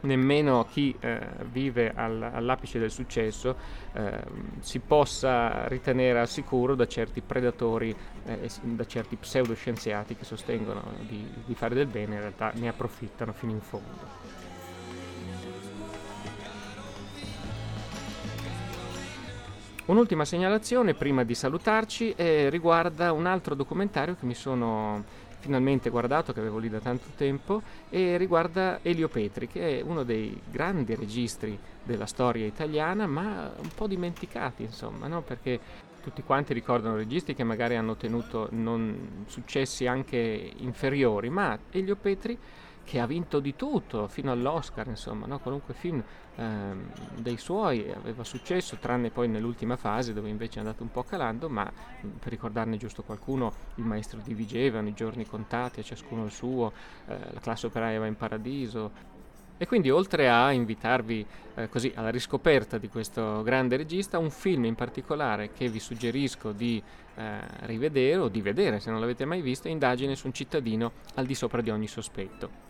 nemmeno 0.01 0.67
chi 0.71 0.95
eh, 1.01 1.21
vive 1.51 1.93
al, 1.95 2.23
all'apice 2.23 2.79
del 2.79 2.91
successo 2.91 3.57
eh, 3.93 4.23
si 4.61 4.79
possa 4.81 5.67
ritenere 5.69 6.21
al 6.21 6.29
sicuro 6.29 6.75
da 6.75 6.87
certi 6.87 7.21
predatori, 7.21 7.95
eh, 8.27 8.49
da 8.63 8.87
certi 8.87 9.17
pseudoscienziati 9.17 10.15
che 10.15 10.25
sostengono 10.25 10.83
di, 11.07 11.27
di 11.45 11.55
fare 11.55 11.75
del 11.75 11.87
bene, 11.87 12.15
in 12.15 12.21
realtà 12.21 12.53
ne 12.55 12.69
approfittano 12.69 13.33
fino 13.33 13.53
in 13.53 13.61
fondo. 13.61 14.37
Un'ultima 19.89 20.27
segnalazione 20.27 20.93
prima 20.93 21.25
di 21.25 21.35
salutarci 21.35 22.13
eh, 22.15 22.51
riguarda 22.51 23.13
un 23.13 23.25
altro 23.25 23.55
documentario 23.55 24.17
che 24.17 24.27
mi 24.27 24.35
sono 24.35 25.03
finalmente 25.49 25.89
guardato, 25.89 26.35
che 26.35 26.41
avevo 26.41 26.59
lì 26.59 26.69
da 26.69 26.79
tanto 26.79 27.07
tempo, 27.17 27.63
e 27.89 28.19
riguarda 28.19 28.81
Elio 28.83 29.09
Petri, 29.09 29.49
che 29.49 29.79
è 29.79 29.83
uno 29.83 30.03
dei 30.03 30.39
grandi 30.51 30.95
registri 30.95 31.59
della 31.83 32.05
storia 32.05 32.45
italiana, 32.45 33.07
ma 33.07 33.51
un 33.57 33.71
po' 33.75 33.87
dimenticati, 33.87 34.63
insomma, 34.63 35.07
no? 35.07 35.23
perché 35.23 35.59
tutti 36.03 36.23
quanti 36.23 36.53
ricordano 36.53 36.97
registi 36.97 37.35
che 37.35 37.45
magari 37.45 37.77
hanno 37.77 37.93
ottenuto 37.93 38.51
successi 39.27 39.87
anche 39.87 40.53
inferiori, 40.59 41.31
ma 41.31 41.59
Elio 41.71 41.97
Petri 41.97 42.39
che 42.89 43.01
ha 43.01 43.07
vinto 43.07 43.39
di 43.39 43.55
tutto 43.55 44.09
fino 44.09 44.33
all'Oscar, 44.33 44.87
insomma, 44.87 45.27
no? 45.27 45.41
qualunque 45.41 45.75
film 45.75 46.03
ehm, 46.37 46.91
dei 47.17 47.37
suoi 47.37 47.93
aveva 47.93 48.25
successo, 48.25 48.77
tranne 48.77 49.11
poi 49.11 49.29
nell'ultima 49.29 49.77
fase 49.77 50.15
dove 50.15 50.31
invece 50.31 50.57
è 50.57 50.61
andato 50.61 50.85
un 50.85 50.91
po' 50.91 51.03
calando, 51.03 51.51
ma 51.51 51.71
per 52.01 52.31
ricordarne 52.31 52.79
giusto 52.79 53.03
qualcuno, 53.03 53.53
il 53.75 53.85
maestro 53.85 54.21
di 54.25 54.33
Vigevano, 54.33 54.89
i 54.89 54.95
giorni 54.95 55.27
contati, 55.27 55.81
a 55.81 55.83
ciascuno 55.83 56.25
il 56.25 56.31
suo, 56.31 56.73
eh, 57.09 57.19
la 57.31 57.41
classe 57.41 57.67
operaia 57.67 57.99
va 57.99 58.07
in 58.07 58.17
paradiso. 58.17 59.17
E 59.59 59.67
quindi 59.67 59.91
oltre 59.91 60.31
a 60.31 60.51
invitarvi 60.53 61.27
eh, 61.57 61.69
così 61.69 61.93
alla 61.95 62.11
riscoperta 62.11 62.79
di 62.79 62.89
questo 62.89 63.43
grande 63.43 63.77
regista, 63.77 64.17
un 64.17 64.31
film 64.31 64.65
in 64.65 64.77
particolare 64.77 65.53
che 65.53 65.69
vi 65.69 65.79
suggerisco 65.79 66.53
di 66.53 66.83
eh, 67.17 67.41
rivedere 67.67 68.17
o 68.17 68.29
di 68.29 68.41
vedere 68.41 68.81
se 68.81 68.91
non 68.91 68.99
l'avete 68.99 69.27
mai 69.27 69.43
visto, 69.43 69.69
è 69.69 69.71
Indagine 69.71 70.15
su 70.15 70.27
un 70.27 70.33
cittadino 70.33 70.93
al 71.17 71.27
di 71.27 71.35
sopra 71.35 71.61
di 71.61 71.69
ogni 71.69 71.87
sospetto 71.87 72.68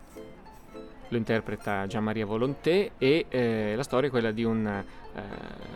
lo 1.09 1.17
interpreta 1.17 1.87
Gian 1.87 2.05
Maria 2.05 2.27
Volonté 2.27 2.93
e 2.99 3.27
eh, 3.29 3.75
la 3.77 3.83
storia 3.83 4.09
è 4.09 4.11
quella 4.11 4.31
un, 4.45 4.67
eh, 4.67 5.23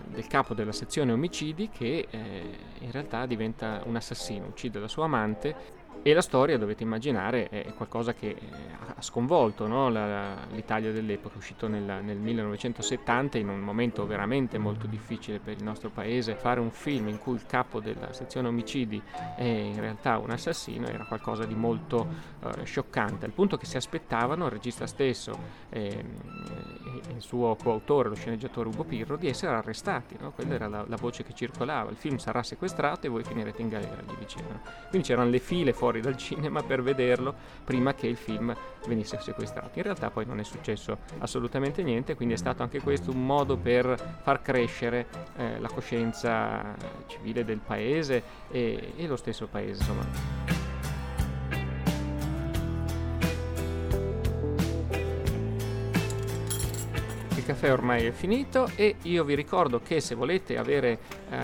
del 0.09 0.27
capo 0.27 0.55
della 0.55 0.73
sezione 0.73 1.13
omicidi 1.13 1.69
che 1.71 2.07
eh, 2.09 2.59
in 2.81 2.91
realtà 2.91 3.27
diventa 3.27 3.83
un 3.85 3.97
assassino, 3.97 4.47
uccide 4.47 4.79
la 4.79 4.89
sua 4.89 5.05
amante 5.05 5.81
e 6.05 6.15
la 6.15 6.21
storia, 6.21 6.59
dovete 6.59 6.83
immaginare, 6.83 7.49
è 7.49 7.73
qualcosa 7.75 8.13
che 8.13 8.31
eh, 8.31 8.37
ha 8.97 9.01
sconvolto 9.03 9.69
no? 9.69 9.89
la, 9.89 10.35
l'Italia 10.53 10.91
dell'epoca, 10.91 11.39
uscito 11.39 11.69
nel, 11.69 12.01
nel, 12.03 12.17
1970 12.17 13.39
in 13.39 13.49
un 13.49 13.61
momento 13.61 14.05
veramente 14.05 14.59
molto 14.59 14.89
difficile 14.89 15.39
per 15.39 15.57
il 15.57 15.63
nostro 15.63 15.91
paese. 15.91 16.35
Fare 16.35 16.59
un 16.59 16.73
film 16.73 17.07
in 17.07 17.19
cui 17.19 17.35
il 17.35 17.47
capo 17.47 17.79
della 17.79 18.13
sezione 18.13 18.49
omicidi 18.49 19.01
è 19.37 19.45
in 19.45 19.79
realtà 19.79 20.19
un 20.19 20.31
assassino 20.31 20.89
era 20.89 21.05
qualcosa 21.05 21.45
di 21.45 21.55
molto 21.55 22.09
eh, 22.41 22.65
scioccante, 22.65 23.25
al 23.25 23.33
punto 23.33 23.57
che 23.57 23.67
si 23.67 23.77
aspettavano, 23.77 24.47
il 24.47 24.51
regista 24.51 24.89
stesso 24.89 25.39
e, 25.69 25.87
e 25.87 27.13
il 27.15 27.23
suo 27.23 27.57
coautore, 27.63 28.09
lo 28.09 28.17
sceneggiatore 28.17 28.69
Ugo 28.69 28.83
Pirro, 28.83 29.17
di 29.17 29.29
essere 29.29 29.55
arrestati. 29.55 30.17
No? 30.21 30.33
Quella 30.33 30.55
era 30.55 30.67
la, 30.67 30.85
la 30.87 30.97
voce 30.97 31.23
che 31.23 31.33
circolava, 31.33 31.91
il 31.91 31.97
film 31.97 32.17
sarà 32.17 32.43
sequestrato 32.43 33.07
e 33.07 33.09
voi 33.09 33.23
finirete 33.23 33.63
in 33.63 33.69
galera, 33.69 34.03
gli 34.03 34.17
dicevano. 34.19 34.61
Quindi 34.89 35.07
c'erano 35.07 35.31
le 35.31 35.39
file 35.39 35.73
fuori 35.83 36.01
dal 36.01 36.17
cinema 36.17 36.63
per 36.63 36.81
vederlo 36.81 37.35
prima 37.65 37.93
che 37.93 38.07
il 38.07 38.17
film 38.17 38.55
venisse 38.87 39.19
sequestrato. 39.21 39.79
In 39.79 39.83
realtà 39.83 40.11
poi 40.11 40.25
non 40.25 40.39
è 40.39 40.45
successo 40.45 40.99
assolutamente 41.19 41.83
niente, 41.83 42.15
quindi 42.15 42.35
è 42.35 42.37
stato 42.37 42.63
anche 42.63 42.81
questo 42.81 43.11
un 43.11 43.27
modo 43.27 43.57
per 43.57 44.21
far 44.23 44.43
crescere 44.43 45.09
eh, 45.37 45.59
la 45.59 45.69
coscienza 45.69 46.77
civile 47.09 47.45
del 47.45 47.59
paese 47.59 48.23
e, 48.49 48.93
e 48.97 49.07
lo 49.09 49.17
stesso 49.17 49.49
paese. 49.49 49.81
Insomma. 49.81 50.72
Il 57.43 57.49
caffè 57.49 57.73
ormai 57.73 58.07
è 58.07 58.13
finito 58.13 58.71
e 58.77 58.95
io 59.03 59.25
vi 59.25 59.35
ricordo 59.35 59.81
che 59.81 60.01
se 60.01 60.15
volete 60.15 60.57
avere 60.57 60.99
eh, 61.29 61.39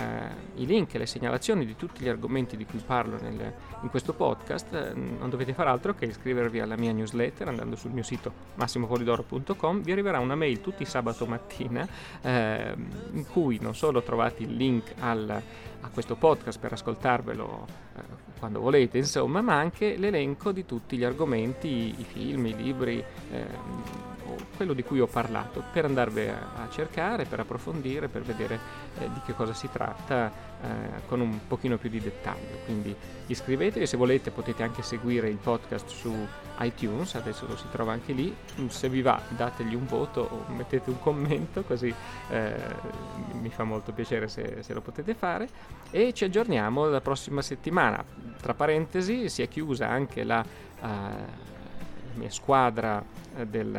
i 0.54 0.64
link 0.64 0.94
e 0.94 0.98
le 0.98 1.06
segnalazioni 1.06 1.66
di 1.66 1.74
tutti 1.74 2.04
gli 2.04 2.08
argomenti 2.08 2.56
di 2.56 2.64
cui 2.64 2.78
parlo 2.78 3.18
nel, 3.20 3.52
in 3.82 3.90
questo 3.90 4.12
podcast, 4.12 4.72
eh, 4.72 4.92
non 4.94 5.28
dovete 5.28 5.52
fare 5.54 5.70
altro 5.70 5.96
che 5.96 6.04
iscrivervi 6.04 6.60
alla 6.60 6.76
mia 6.76 6.92
newsletter 6.92 7.48
andando 7.48 7.74
sul 7.74 7.90
mio 7.90 8.04
sito 8.04 8.32
massimopolidoro.com. 8.54 9.82
Vi 9.82 9.90
arriverà 9.90 10.20
una 10.20 10.36
mail 10.36 10.60
tutti 10.60 10.84
sabato 10.84 11.26
mattina 11.26 11.86
eh, 12.22 12.74
in 13.14 13.26
cui 13.26 13.58
non 13.60 13.74
solo 13.74 14.00
trovate 14.00 14.44
il 14.44 14.54
link 14.54 14.94
al, 15.00 15.42
a 15.80 15.88
questo 15.90 16.16
podcast 16.16 16.58
per 16.58 16.72
ascoltarvelo 16.72 17.66
eh, 17.96 18.00
quando 18.38 18.60
volete, 18.60 18.98
insomma, 18.98 19.40
ma 19.40 19.54
anche 19.54 19.96
l'elenco 19.96 20.52
di 20.52 20.64
tutti 20.64 20.96
gli 20.96 21.04
argomenti, 21.04 21.94
i 21.98 22.04
film, 22.04 22.46
i 22.46 22.56
libri, 22.56 23.04
eh, 23.32 23.46
quello 24.56 24.72
di 24.72 24.82
cui 24.82 25.00
ho 25.00 25.06
parlato, 25.06 25.62
per 25.72 25.84
andarvi 25.84 26.28
a, 26.28 26.64
a 26.64 26.68
cercare, 26.70 27.24
per 27.24 27.40
approfondire, 27.40 28.08
per 28.08 28.22
vedere 28.22 28.58
eh, 28.98 29.10
di 29.12 29.20
che 29.24 29.34
cosa 29.34 29.54
si 29.54 29.68
tratta 29.70 30.47
eh, 30.60 31.06
con 31.06 31.20
un 31.20 31.46
pochino 31.46 31.76
più 31.76 31.88
di 31.88 32.00
dettaglio. 32.00 32.58
Quindi 32.64 32.94
iscrivetevi, 33.26 33.86
se 33.86 33.96
volete 33.96 34.30
potete 34.30 34.62
anche 34.62 34.82
seguire 34.82 35.28
il 35.28 35.36
podcast 35.36 35.88
su 35.88 36.12
iTunes, 36.60 37.14
adesso 37.14 37.46
lo 37.46 37.56
si 37.56 37.66
trova 37.70 37.92
anche 37.92 38.12
lì, 38.12 38.34
se 38.66 38.88
vi 38.88 39.02
va 39.02 39.20
dategli 39.28 39.74
un 39.74 39.86
voto 39.86 40.20
o 40.20 40.52
mettete 40.52 40.90
un 40.90 40.98
commento, 40.98 41.62
così 41.62 41.94
eh, 42.30 42.54
mi 43.32 43.50
fa 43.50 43.64
molto 43.64 43.92
piacere 43.92 44.28
se, 44.28 44.62
se, 44.62 44.72
lo 44.74 44.80
potete 44.80 45.14
fare 45.14 45.48
e 45.90 46.12
ci 46.12 46.24
aggiorniamo 46.24 46.86
la 46.86 47.00
prossima 47.00 47.42
settimana. 47.42 48.04
Tra 48.40 48.54
parentesi 48.54 49.28
si 49.28 49.42
è 49.42 49.48
chiusa 49.48 49.88
anche 49.88 50.24
la, 50.24 50.44
mia 50.80 51.57
squadra 52.28 53.02
eh, 53.36 53.46
del, 53.46 53.70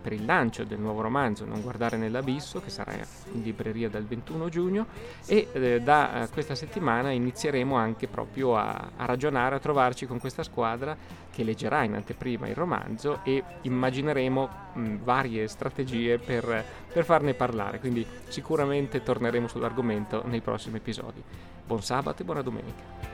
per 0.00 0.12
il 0.12 0.24
lancio 0.24 0.64
del 0.64 0.78
nuovo 0.78 1.02
romanzo 1.02 1.44
Non 1.44 1.60
guardare 1.60 1.96
nell'abisso 1.96 2.60
che 2.60 2.70
sarà 2.70 2.92
in 3.32 3.42
libreria 3.42 3.88
dal 3.88 4.04
21 4.04 4.48
giugno 4.48 4.86
e 5.26 5.48
eh, 5.52 5.80
da 5.80 6.22
eh, 6.22 6.28
questa 6.30 6.54
settimana 6.54 7.10
inizieremo 7.10 7.76
anche 7.76 8.06
proprio 8.06 8.56
a, 8.56 8.90
a, 8.96 9.04
ragionare, 9.04 9.56
a 9.56 9.58
trovarci 9.58 10.06
con 10.06 10.18
questa 10.18 10.42
squadra 10.42 10.96
che 11.30 11.44
leggerà 11.44 11.82
in 11.82 11.94
anteprima 11.94 12.48
il 12.48 12.54
romanzo 12.54 13.20
e 13.24 13.42
immagineremo 13.62 14.48
mh, 14.72 14.96
varie 15.02 15.48
strategie 15.48 16.18
per, 16.18 16.64
per 16.92 17.04
farne 17.04 17.34
parlare, 17.34 17.80
quindi 17.80 18.06
sicuramente 18.28 19.02
torneremo 19.02 19.48
sull'argomento 19.48 20.22
nei 20.26 20.40
prossimi 20.40 20.76
episodi. 20.76 21.22
Buon 21.66 21.82
sabato 21.82 22.22
e 22.22 22.24
buona 22.24 22.42
domenica. 22.42 23.13